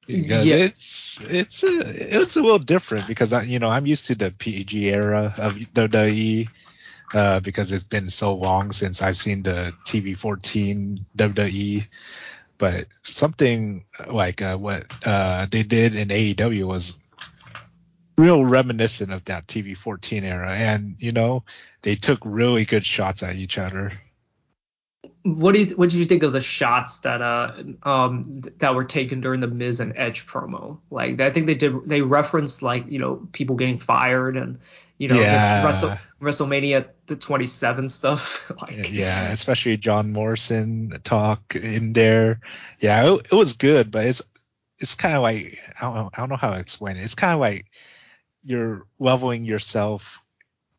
[0.07, 0.57] Because yeah.
[0.57, 4.31] it's it's a, it's a little different because I, you know I'm used to the
[4.31, 6.49] PG era of WWE
[7.15, 11.87] uh, because it's been so long since I've seen the TV 14 WWE.
[12.59, 16.95] But something like uh, what uh, they did in AEW was
[18.17, 21.45] real reminiscent of that TV 14 era, and you know
[21.83, 23.93] they took really good shots at each other.
[25.23, 28.85] What do you what did you think of the shots that uh um that were
[28.85, 30.79] taken during the Miz and Edge promo?
[30.91, 34.59] Like I think they did they referenced like you know people getting fired and
[34.99, 35.65] you know, yeah.
[35.65, 38.53] Wrestle, WrestleMania the 27 stuff.
[38.63, 42.41] like, yeah, especially John Morrison talk in there.
[42.79, 44.23] Yeah, it, it was good, but it's
[44.79, 47.05] it's kind of like I don't know, I don't know how to explain it.
[47.05, 47.67] It's kind of like
[48.45, 50.23] you're leveling yourself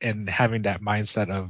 [0.01, 1.49] and having that mindset of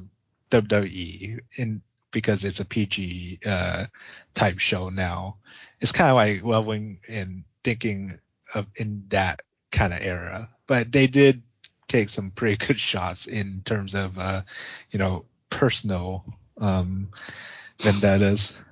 [0.49, 3.85] WWE in because it's a PG uh,
[4.33, 5.37] type show now.
[5.79, 8.19] It's kind of like leveling and thinking
[8.55, 10.49] of in that kind of era.
[10.65, 11.43] But they did
[11.89, 14.43] take some pretty good shots in terms of uh,
[14.91, 16.23] you know personal
[16.61, 17.09] um,
[17.79, 18.63] vendettas.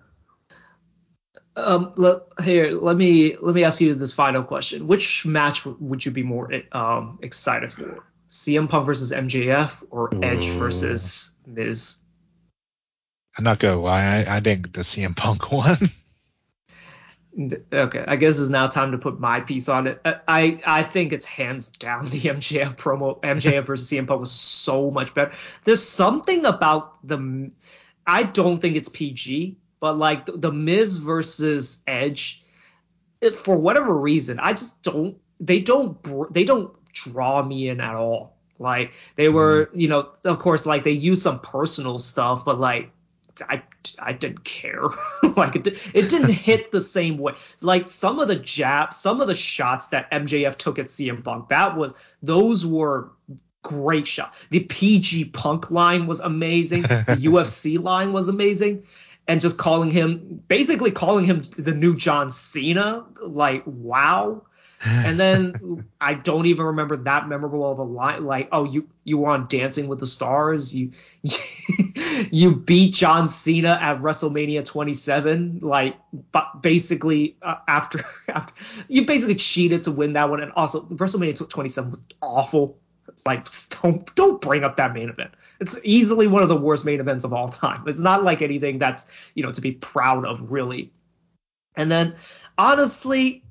[1.57, 6.05] Um, look, here, let me let me ask you this final question: Which match would
[6.05, 8.05] you be more um, excited for?
[8.29, 10.59] CM Punk versus MJF or Edge Ooh.
[10.59, 11.97] versus Miz?
[13.37, 15.89] I'm not gonna lie, I, I think the CM Punk one.
[17.37, 20.01] Okay, I guess it's now time to put my piece on it.
[20.27, 23.21] I I think it's hands down the MJF promo.
[23.21, 25.31] MJF versus CM Punk was so much better.
[25.63, 27.51] There's something about the.
[28.05, 32.43] I don't think it's PG, but like the, the Miz versus Edge,
[33.19, 35.17] it, for whatever reason, I just don't.
[35.39, 36.33] They don't.
[36.33, 38.37] They don't draw me in at all.
[38.59, 39.81] Like they were, mm.
[39.81, 42.91] you know, of course, like they use some personal stuff, but like
[43.47, 43.63] I
[43.99, 44.83] I didn't care.
[45.35, 47.33] like it, it didn't hit the same way.
[47.61, 51.49] Like some of the jabs, some of the shots that MJF took at CM Punk,
[51.49, 53.11] that was those were
[53.63, 54.45] great shots.
[54.49, 56.83] The PG Punk line was amazing.
[56.83, 56.87] The
[57.19, 58.83] UFC line was amazing.
[59.29, 64.43] And just calling him, basically calling him the new John Cena, like wow
[64.87, 68.25] and then I don't even remember that memorable of a line.
[68.25, 70.75] Like, oh, you you on Dancing with the Stars.
[70.75, 70.91] You
[72.31, 75.59] you beat John Cena at WrestleMania 27.
[75.61, 75.97] Like,
[76.31, 78.53] but basically uh, after after
[78.87, 80.41] you basically cheated to win that one.
[80.41, 82.79] And also WrestleMania 27 was awful.
[83.25, 83.47] Like,
[83.81, 85.31] don't don't bring up that main event.
[85.59, 87.83] It's easily one of the worst main events of all time.
[87.87, 90.91] It's not like anything that's you know to be proud of really.
[91.75, 92.15] And then
[92.57, 93.43] honestly,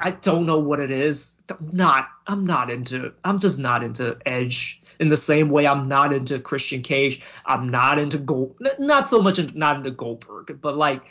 [0.00, 1.34] I don't know what it is.
[1.50, 5.88] I'm not I'm not into I'm just not into Edge in the same way I'm
[5.88, 7.24] not into Christian Cage.
[7.46, 11.02] I'm not into Gold not so much in, not into Goldberg, but like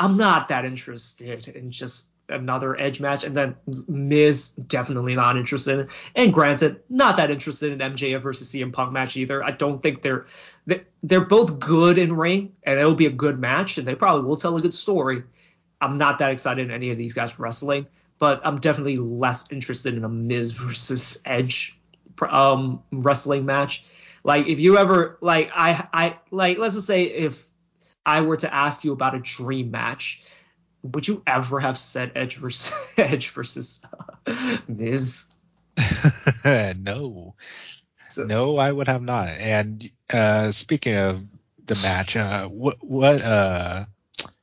[0.00, 3.24] I'm not that interested in just another Edge match.
[3.24, 3.56] And then
[3.88, 5.88] Miz definitely not interested.
[6.14, 9.44] And granted, not that interested in MJF versus CM Punk match either.
[9.44, 10.26] I don't think they're
[11.02, 14.36] they're both good in ring, and it'll be a good match, and they probably will
[14.36, 15.22] tell a good story.
[15.80, 17.86] I'm not that excited in any of these guys wrestling
[18.22, 21.76] but I'm definitely less interested in a Miz versus Edge
[22.20, 23.84] um, wrestling match.
[24.22, 27.48] Like if you ever like I I like let's just say if
[28.06, 30.22] I were to ask you about a dream match,
[30.84, 35.24] would you ever have said Edge versus Edge versus uh, Miz?
[36.44, 37.34] no.
[38.08, 39.30] So, no, I would have not.
[39.30, 41.24] And uh, speaking of
[41.66, 43.86] the match, uh, what what uh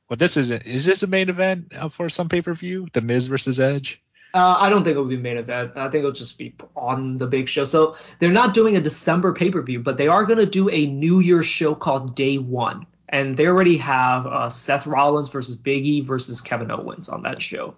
[0.10, 2.88] well, this is is this a main event uh, for some pay per view?
[2.93, 4.02] The Miz versus Edge.
[4.34, 5.72] Uh, I don't think it will be main event.
[5.76, 7.63] I think it'll just be on the big show.
[7.65, 10.69] So they're not doing a December pay per view, but they are going to do
[10.69, 15.58] a New Year's show called Day One, and they already have uh, Seth Rollins versus
[15.58, 17.76] Big E versus Kevin Owens on that show.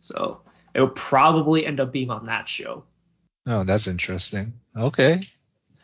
[0.00, 0.40] So
[0.74, 2.84] it'll probably end up being on that show.
[3.46, 4.52] Oh, that's interesting.
[4.76, 5.20] Okay.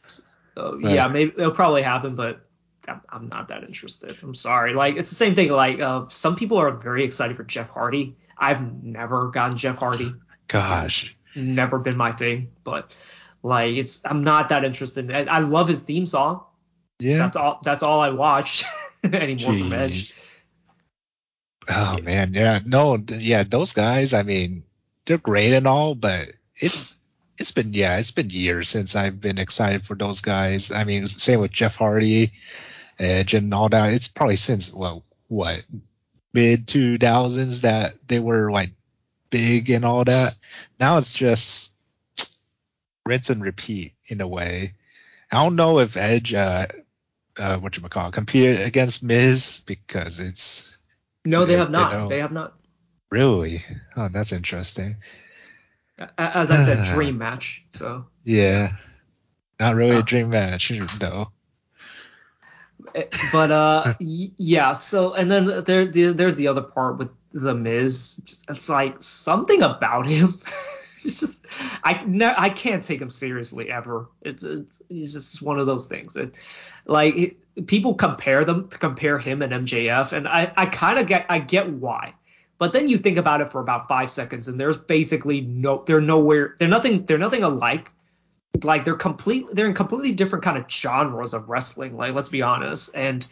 [0.07, 2.46] So, yeah, maybe it'll probably happen, but
[2.89, 4.17] I'm, I'm not that interested.
[4.23, 4.75] I'm sorry.
[4.75, 5.51] Like it's the same thing.
[5.51, 8.17] Like uh, some people are very excited for Jeff Hardy.
[8.39, 10.13] I've never gotten Jeff Hardy.
[10.49, 11.15] Gosh.
[11.35, 12.51] never been my thing.
[12.65, 12.95] But
[13.43, 15.11] like it's I'm not that interested.
[15.11, 16.45] I, I love his theme song.
[16.99, 17.19] Yeah.
[17.19, 17.61] That's all.
[17.63, 18.65] That's all I watch
[19.05, 19.61] anymore Jeez.
[19.61, 20.15] from Edge.
[21.69, 22.05] Oh yeah.
[22.05, 24.15] man, yeah, no, yeah, those guys.
[24.15, 24.63] I mean,
[25.05, 26.29] they're great and all, but
[26.61, 26.95] it's
[27.39, 30.71] it's been yeah, it's been years since I've been excited for those guys.
[30.71, 32.33] I mean, same with Jeff Hardy.
[32.99, 33.93] Edge and all that.
[33.93, 35.65] It's probably since well, what
[36.33, 38.73] mid 2000s that they were like
[39.31, 40.37] big and all that.
[40.79, 41.73] Now it's just
[43.07, 44.75] rinse and repeat in a way.
[45.31, 46.67] I don't know if Edge, uh,
[47.39, 50.77] uh, what you call competed against Miz because it's.
[51.25, 52.09] No, they, they have not.
[52.09, 52.55] They, they have not.
[53.11, 53.65] Really?
[53.97, 54.97] Oh, that's interesting.
[56.19, 57.65] As I said, dream match.
[57.71, 58.07] So.
[58.25, 58.77] Yeah.
[59.59, 61.33] Not really uh, a dream match though
[63.33, 68.19] but uh yeah so and then there the, there's the other part with the miz.
[68.49, 70.41] It's like something about him.
[71.05, 71.47] It's just
[71.85, 74.09] i ne- i can't take him seriously ever.
[74.23, 76.17] It's it's, it's just one of those things.
[76.17, 76.37] It,
[76.85, 81.27] like it, people compare them compare him and mjf and i i kind of get
[81.29, 82.15] i get why.
[82.59, 86.01] But then you think about it for about five seconds and there's basically no they're
[86.01, 87.93] nowhere they're nothing they're nothing alike
[88.65, 92.43] like they're complete they're in completely different kind of genres of wrestling like let's be
[92.43, 93.27] honest and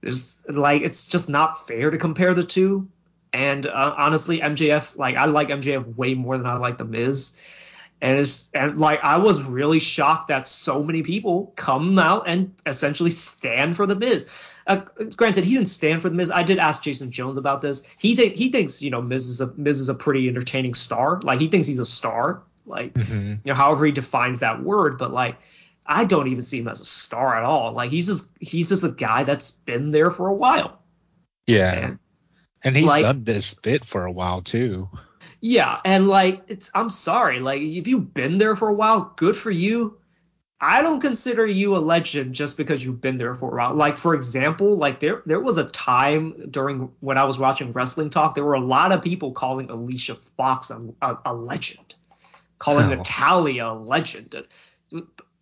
[0.00, 2.88] there's like it's just not fair to compare the two
[3.32, 7.38] and uh, honestly mjf like i like mjf way more than i like the miz
[8.02, 12.54] And it's and like I was really shocked that so many people come out and
[12.64, 14.26] essentially stand for the Miz.
[14.66, 14.76] Uh,
[15.16, 16.30] granted, he didn't stand for the Miz.
[16.30, 17.86] I did ask Jason Jones about this.
[17.98, 21.20] He think he thinks you know Miz is a Miz is a pretty entertaining star.
[21.22, 22.42] Like he thinks he's a star.
[22.66, 23.30] Like Mhm.
[23.44, 25.38] you know, however he defines that word, but like
[25.86, 27.72] I don't even see him as a star at all.
[27.72, 30.80] Like he's just he's just a guy that's been there for a while.
[31.46, 31.72] Yeah.
[31.74, 31.98] And
[32.62, 34.88] And he's Like- done this bit for a while too.
[35.40, 39.36] yeah, and like it's I'm sorry, like if you've been there for a while, good
[39.36, 39.96] for you.
[40.62, 43.74] I don't consider you a legend just because you've been there for a while.
[43.74, 48.10] Like for example, like there there was a time during when I was watching wrestling
[48.10, 51.94] talk, there were a lot of people calling Alicia Fox a, a, a legend,
[52.60, 52.94] calling Oh.
[52.94, 54.34] Natalya a legend.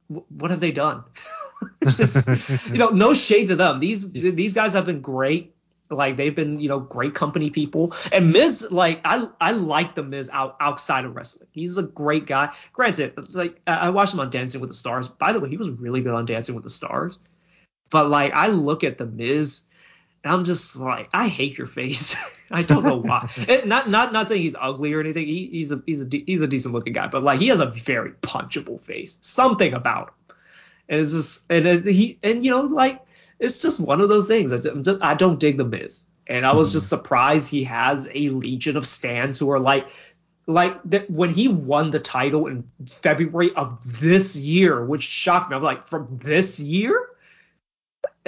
[0.08, 1.04] What have they done?
[2.66, 3.78] You know, no shades of them.
[3.78, 5.54] These these guys have been great.
[5.90, 7.94] Like they've been, you know, great company people.
[8.12, 11.48] And Miz, like I I like the Miz out outside of wrestling.
[11.52, 12.54] He's a great guy.
[12.72, 15.08] Granted, like I I watched him on Dancing with the Stars.
[15.08, 17.18] By the way, he was really good on Dancing with the Stars.
[17.90, 19.62] But like I look at the Miz,
[20.24, 22.16] and I'm just like I hate your face.
[22.50, 23.28] I don't know why.
[23.48, 25.26] And not not not saying he's ugly or anything.
[25.26, 27.60] He, he's a he's a de- he's a decent looking guy, but like he has
[27.60, 29.18] a very punchable face.
[29.20, 30.14] Something about him.
[30.88, 33.00] And it's just and it, he and you know like
[33.38, 34.52] it's just one of those things.
[34.52, 36.72] I, just, I don't dig the Miz, and I was Mhm.
[36.72, 39.86] just surprised he has a legion of stands who are like
[40.46, 45.56] like that when he won the title in February of this year, which shocked me.
[45.56, 47.06] I'm like from this year.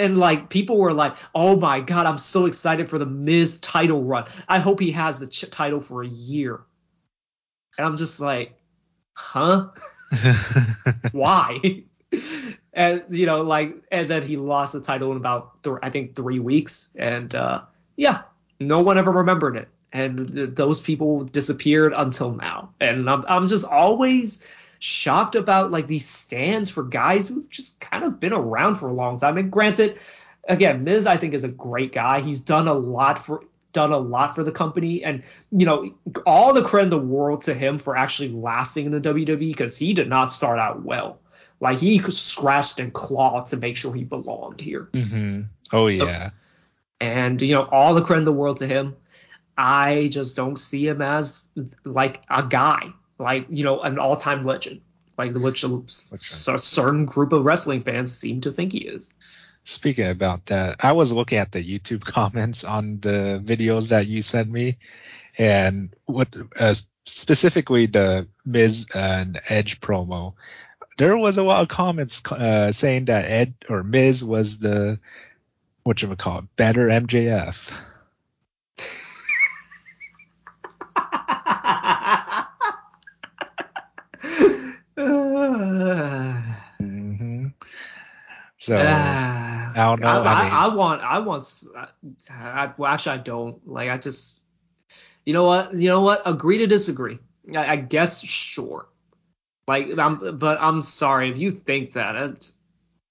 [0.01, 4.03] And like people were like, "Oh my god, I'm so excited for the Miz title
[4.03, 4.25] run.
[4.49, 6.61] I hope he has the ch- title for a year."
[7.77, 8.59] And I'm just like,
[9.15, 9.69] "Huh?
[11.13, 11.85] Why?"
[12.73, 16.17] and you know, like, and then he lost the title in about th- I think
[16.17, 17.63] three weeks, and uh,
[17.97, 18.23] yeah,
[18.59, 22.73] no one ever remembered it, and th- those people disappeared until now.
[22.81, 24.47] And I'm I'm just always
[24.81, 28.93] shocked about like these stands for guys who've just kind of been around for a
[28.93, 29.37] long time.
[29.37, 29.99] And granted,
[30.49, 32.21] again, Miz I think is a great guy.
[32.21, 35.23] He's done a lot for done a lot for the company and
[35.53, 35.95] you know
[36.27, 39.77] all the credit in the world to him for actually lasting in the WWE because
[39.77, 41.21] he did not start out well.
[41.61, 44.89] Like he scratched and clawed to make sure he belonged here.
[44.93, 46.31] hmm Oh yeah.
[47.01, 48.97] And you know, all the credit in the world to him.
[49.57, 51.47] I just don't see him as
[51.85, 54.81] like a guy, like you know, an all-time legend,
[55.19, 55.83] like which a,
[56.59, 59.13] certain group of wrestling fans seem to think he is.
[59.65, 64.23] Speaking about that, I was looking at the YouTube comments on the videos that you
[64.23, 64.79] sent me,
[65.39, 70.35] and what uh, specifically the Miz and Edge promo.
[70.99, 74.99] There was a lot of comments uh, saying that Ed or Miz was the
[75.83, 77.73] what you would call it, better MJF.
[88.71, 91.03] So ah, I don't know, I, I mean- I want.
[91.03, 91.65] I want.
[92.31, 93.67] I, well, actually, I don't.
[93.67, 94.41] Like, I just.
[95.27, 95.75] You know what?
[95.75, 96.23] You know what?
[96.25, 97.19] Agree to disagree.
[97.53, 98.89] I, I guess sure.
[99.67, 100.37] Like, I'm.
[100.39, 102.15] But I'm sorry if you think that.
[102.15, 102.53] It,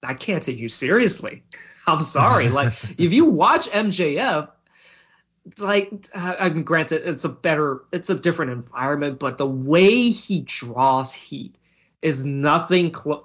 [0.02, 1.42] I can't take you seriously.
[1.86, 2.48] I'm sorry.
[2.60, 4.48] Like, if you watch MJF,
[5.44, 10.08] it's like I mean, granted, it's a better, it's a different environment, but the way
[10.08, 11.54] he draws heat
[12.00, 13.24] is nothing close.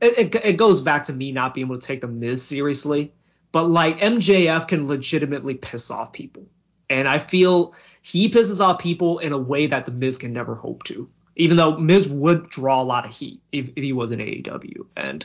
[0.00, 3.12] It, it, it goes back to me not being able to take the Miz seriously,
[3.52, 6.46] but like MJF can legitimately piss off people,
[6.88, 10.54] and I feel he pisses off people in a way that the Miz can never
[10.54, 11.08] hope to.
[11.36, 14.86] Even though Miz would draw a lot of heat if, if he was in AEW,
[14.96, 15.24] and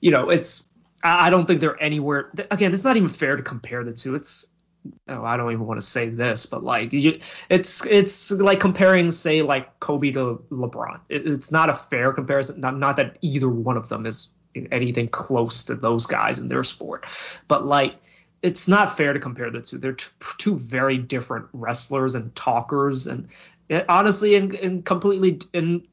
[0.00, 0.64] you know, it's
[1.02, 2.30] I I don't think they're anywhere.
[2.50, 4.14] Again, it's not even fair to compare the two.
[4.14, 4.48] It's
[5.08, 7.18] oh, I don't even want to say this, but like you,
[7.48, 11.00] it's it's like comparing, say, like Kobe to LeBron.
[11.08, 12.60] It, it's not a fair comparison.
[12.60, 14.30] Not not that either one of them is
[14.70, 17.06] anything close to those guys in their sport,
[17.48, 17.96] but like
[18.42, 19.78] it's not fair to compare the two.
[19.78, 20.06] They're t-
[20.38, 23.28] two very different wrestlers and talkers, and
[23.70, 25.86] eh, honestly, in, in completely in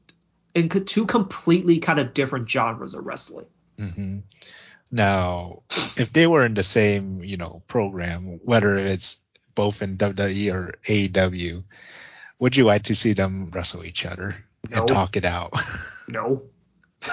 [0.54, 3.46] in two completely kind of different genres of wrestling.
[3.78, 4.18] hmm
[4.90, 5.62] Now,
[5.96, 9.18] if they were in the same, you know, program, whether it's
[9.54, 11.62] both in WWE or AEW,
[12.38, 14.36] would you like to see them wrestle each other
[14.70, 14.78] No.
[14.78, 15.52] and talk it out?
[16.08, 16.42] No.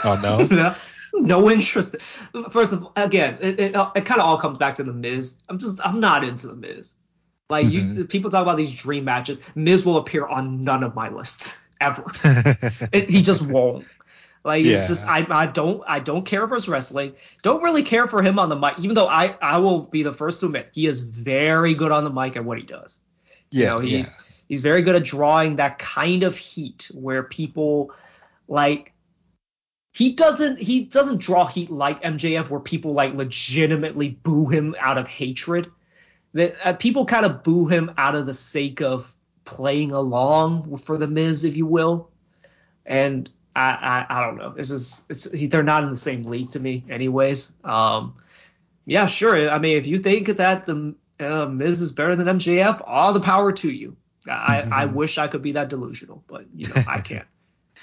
[0.03, 0.43] oh no.
[0.55, 0.75] no,
[1.13, 1.97] no interest.
[2.49, 5.37] First of all, again, it, it, it kind of all comes back to the Miz.
[5.47, 6.93] I'm just I'm not into the Miz.
[7.47, 8.09] Like you, Mhm.
[8.09, 9.43] people talk about these dream matches.
[9.53, 12.03] Miz will appear on none of my lists ever.
[12.91, 13.85] It, he just won't.
[14.47, 17.13] Like it's just I I don't I don't care for his wrestling.
[17.41, 18.79] Don't really care for him on the mic.
[18.79, 22.05] Even though I I will be the first to admit he is very good on
[22.05, 23.01] the mic at what he does.
[23.51, 24.09] yeah, know, he- yeah.
[24.47, 27.91] He's very good at drawing that kind of heat where people
[28.47, 28.93] like
[29.93, 34.97] he doesn't he doesn't draw heat like MJF where people like legitimately boo him out
[34.97, 35.69] of hatred.
[36.33, 40.97] That uh, people kind of boo him out of the sake of playing along for
[40.97, 42.09] the Miz, if you will.
[42.85, 44.51] And I I, I don't know.
[44.51, 47.51] This is it's they're not in the same league to me, anyways.
[47.63, 48.15] Um,
[48.85, 49.49] yeah, sure.
[49.49, 53.19] I mean, if you think that the uh, Miz is better than MJF, all the
[53.19, 53.97] power to you.
[54.29, 54.73] I, mm-hmm.
[54.73, 57.25] I wish I could be that delusional, but you know I can't.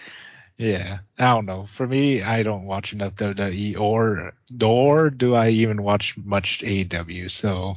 [0.56, 1.66] yeah, I don't know.
[1.66, 7.30] For me, I don't watch enough WWE, or nor do I even watch much AEW.
[7.30, 7.76] So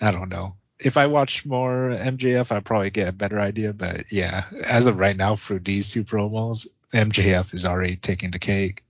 [0.00, 0.54] I don't know.
[0.80, 3.72] If I watch more MJF, I'd probably get a better idea.
[3.72, 8.38] But yeah, as of right now, through these two promos, MJF is already taking the
[8.38, 8.84] cake.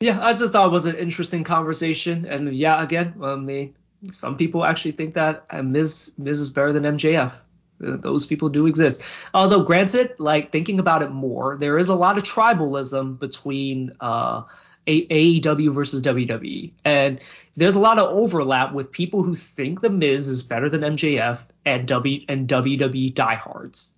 [0.00, 3.76] Yeah, I just thought it was an interesting conversation, and yeah, again, I mean,
[4.10, 7.32] some people actually think that Miz Miz is better than MJF.
[7.78, 9.02] Those people do exist.
[9.34, 14.42] Although, granted, like thinking about it more, there is a lot of tribalism between uh,
[14.86, 17.20] AEW versus WWE, and
[17.56, 21.44] there's a lot of overlap with people who think the Miz is better than MJF
[21.64, 23.94] and W and WWE diehards,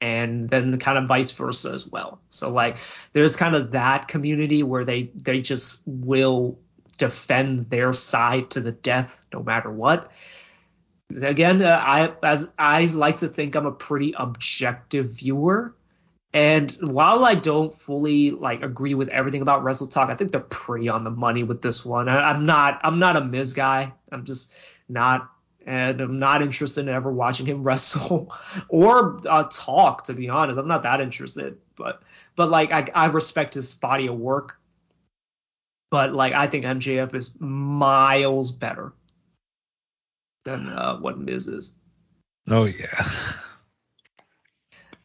[0.00, 2.20] and then kind of vice versa as well.
[2.30, 2.76] So like,
[3.12, 6.58] there's kind of that community where they they just will
[6.98, 10.12] defend their side to the death no matter what.
[11.22, 15.74] Again, uh, I as I like to think I'm a pretty objective viewer.
[16.34, 20.40] And while I don't fully like agree with everything about Wrestle Talk, I think they're
[20.40, 22.08] pretty on the money with this one.
[22.08, 23.92] I, am not I'm not a Miz guy.
[24.10, 24.54] I'm just
[24.88, 25.30] not
[25.66, 28.34] and I'm not interested in ever watching him wrestle
[28.68, 30.04] or uh, talk.
[30.04, 31.58] To be honest, I'm not that interested.
[31.76, 32.02] But
[32.34, 34.58] but like I, I respect his body of work
[35.92, 38.94] but like I think MJF is miles better
[40.46, 41.72] than uh, what Miz is.
[42.48, 43.10] Oh yeah.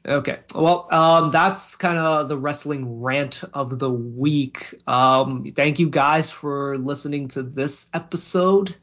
[0.08, 4.74] Okay, well, um, that's kind of the wrestling rant of the week.
[4.88, 8.74] Um, thank you guys for listening to this episode.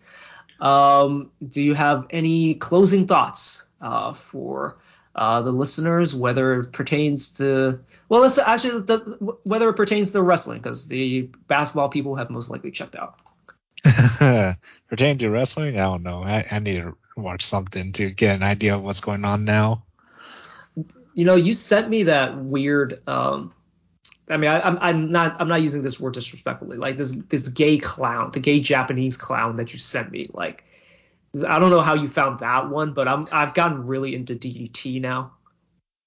[0.61, 4.79] Um, do you have any closing thoughts uh, for
[5.14, 10.22] uh, the listeners, whether it pertains to well, let's actually the, whether it pertains to
[10.22, 13.18] wrestling, because the basketball people have most likely checked out.
[14.89, 16.22] Pertaining to wrestling, I don't know.
[16.22, 19.84] I, I need to watch something to get an idea of what's going on now.
[21.14, 23.00] You know, you sent me that weird.
[23.08, 23.54] Um,
[24.28, 26.76] I mean, I, I'm I'm not I'm not using this word disrespectfully.
[26.76, 30.26] Like this this gay clown, the gay Japanese clown that you sent me.
[30.32, 30.64] Like
[31.46, 35.00] I don't know how you found that one, but I'm I've gotten really into DDT
[35.00, 35.32] now.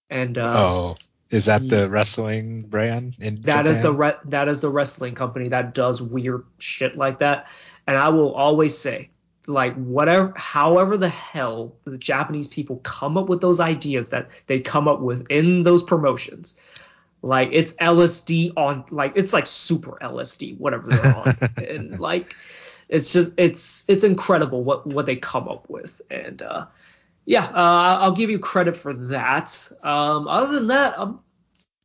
[0.09, 0.95] And uh, oh,
[1.29, 3.67] is that yeah, the wrestling brand in That Japan?
[3.67, 7.47] is the re- that is the wrestling company that does weird shit like that.
[7.85, 9.09] And I will always say,
[9.47, 14.59] like whatever, however the hell the Japanese people come up with those ideas that they
[14.59, 16.57] come up with in those promotions,
[17.21, 21.35] like it's LSD on, like it's like super LSD, whatever they're on,
[21.67, 22.35] and like
[22.89, 26.01] it's just it's it's incredible what what they come up with.
[26.09, 26.65] And uh,
[27.25, 29.71] yeah uh, I'll give you credit for that.
[29.83, 31.19] Um, other than that, I'm,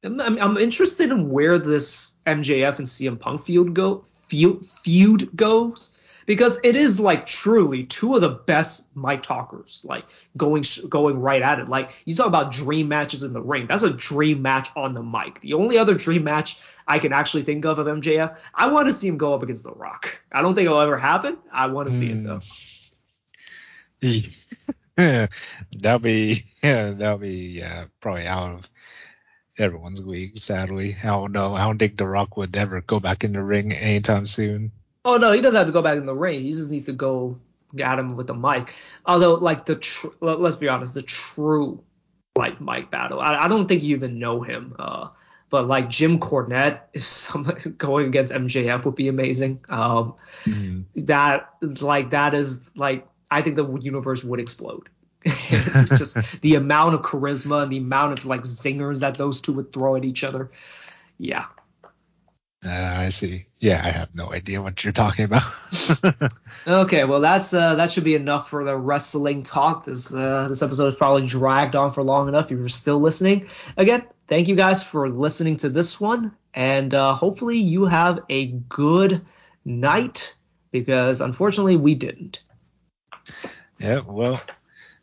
[0.04, 5.96] I'm, I'm interested in where this MJF and CM Punk feud go feud, feud goes
[6.26, 10.04] because it is like truly two of the best mic talkers like
[10.36, 13.82] going going right at it like you talk about dream matches in the ring that's
[13.82, 17.64] a dream match on the mic the only other dream match I can actually think
[17.64, 18.36] of of MJF.
[18.54, 20.20] I want to see him go up against The Rock.
[20.32, 21.38] I don't think it'll ever happen.
[21.50, 22.40] I want to see it though.
[25.72, 28.68] That'll be yeah, that'll be yeah, probably out of
[29.58, 30.36] everyone's league.
[30.36, 31.54] Sadly, I don't know.
[31.54, 34.72] I don't think The Rock would ever go back in the ring anytime soon.
[35.04, 36.40] Oh no, he doesn't have to go back in the ring.
[36.40, 37.38] He just needs to go
[37.82, 38.74] at him with the mic.
[39.06, 41.82] Although, like the tr- let's be honest, the true
[42.36, 43.20] like mic battle.
[43.20, 44.74] I, I don't think you even know him.
[44.78, 45.08] Uh,
[45.50, 49.60] but like Jim Cornette, if someone going against MJF would be amazing.
[49.68, 50.82] Um, mm-hmm.
[51.06, 51.50] That
[51.80, 54.88] like that is like I think the universe would explode.
[55.96, 59.72] just the amount of charisma and the amount of like zingers that those two would
[59.72, 60.50] throw at each other.
[61.18, 61.46] Yeah.
[62.64, 63.46] Uh, I see.
[63.58, 65.42] Yeah, I have no idea what you're talking about.
[66.66, 69.84] okay, well that's uh, that should be enough for the wrestling talk.
[69.84, 72.52] This uh, this episode is probably dragged on for long enough.
[72.52, 77.14] If you're still listening, again, thank you guys for listening to this one, and uh,
[77.14, 79.22] hopefully you have a good
[79.64, 80.36] night
[80.70, 82.40] because unfortunately we didn't.
[83.78, 84.40] Yeah, well,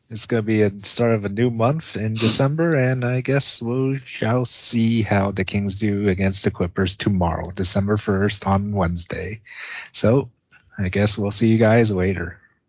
[0.10, 3.62] it's going to be a start of a new month in December, and I guess
[3.62, 9.42] we shall see how the Kings do against the Clippers tomorrow, December 1st on Wednesday.
[9.92, 10.30] So
[10.78, 12.40] I guess we'll see you guys later.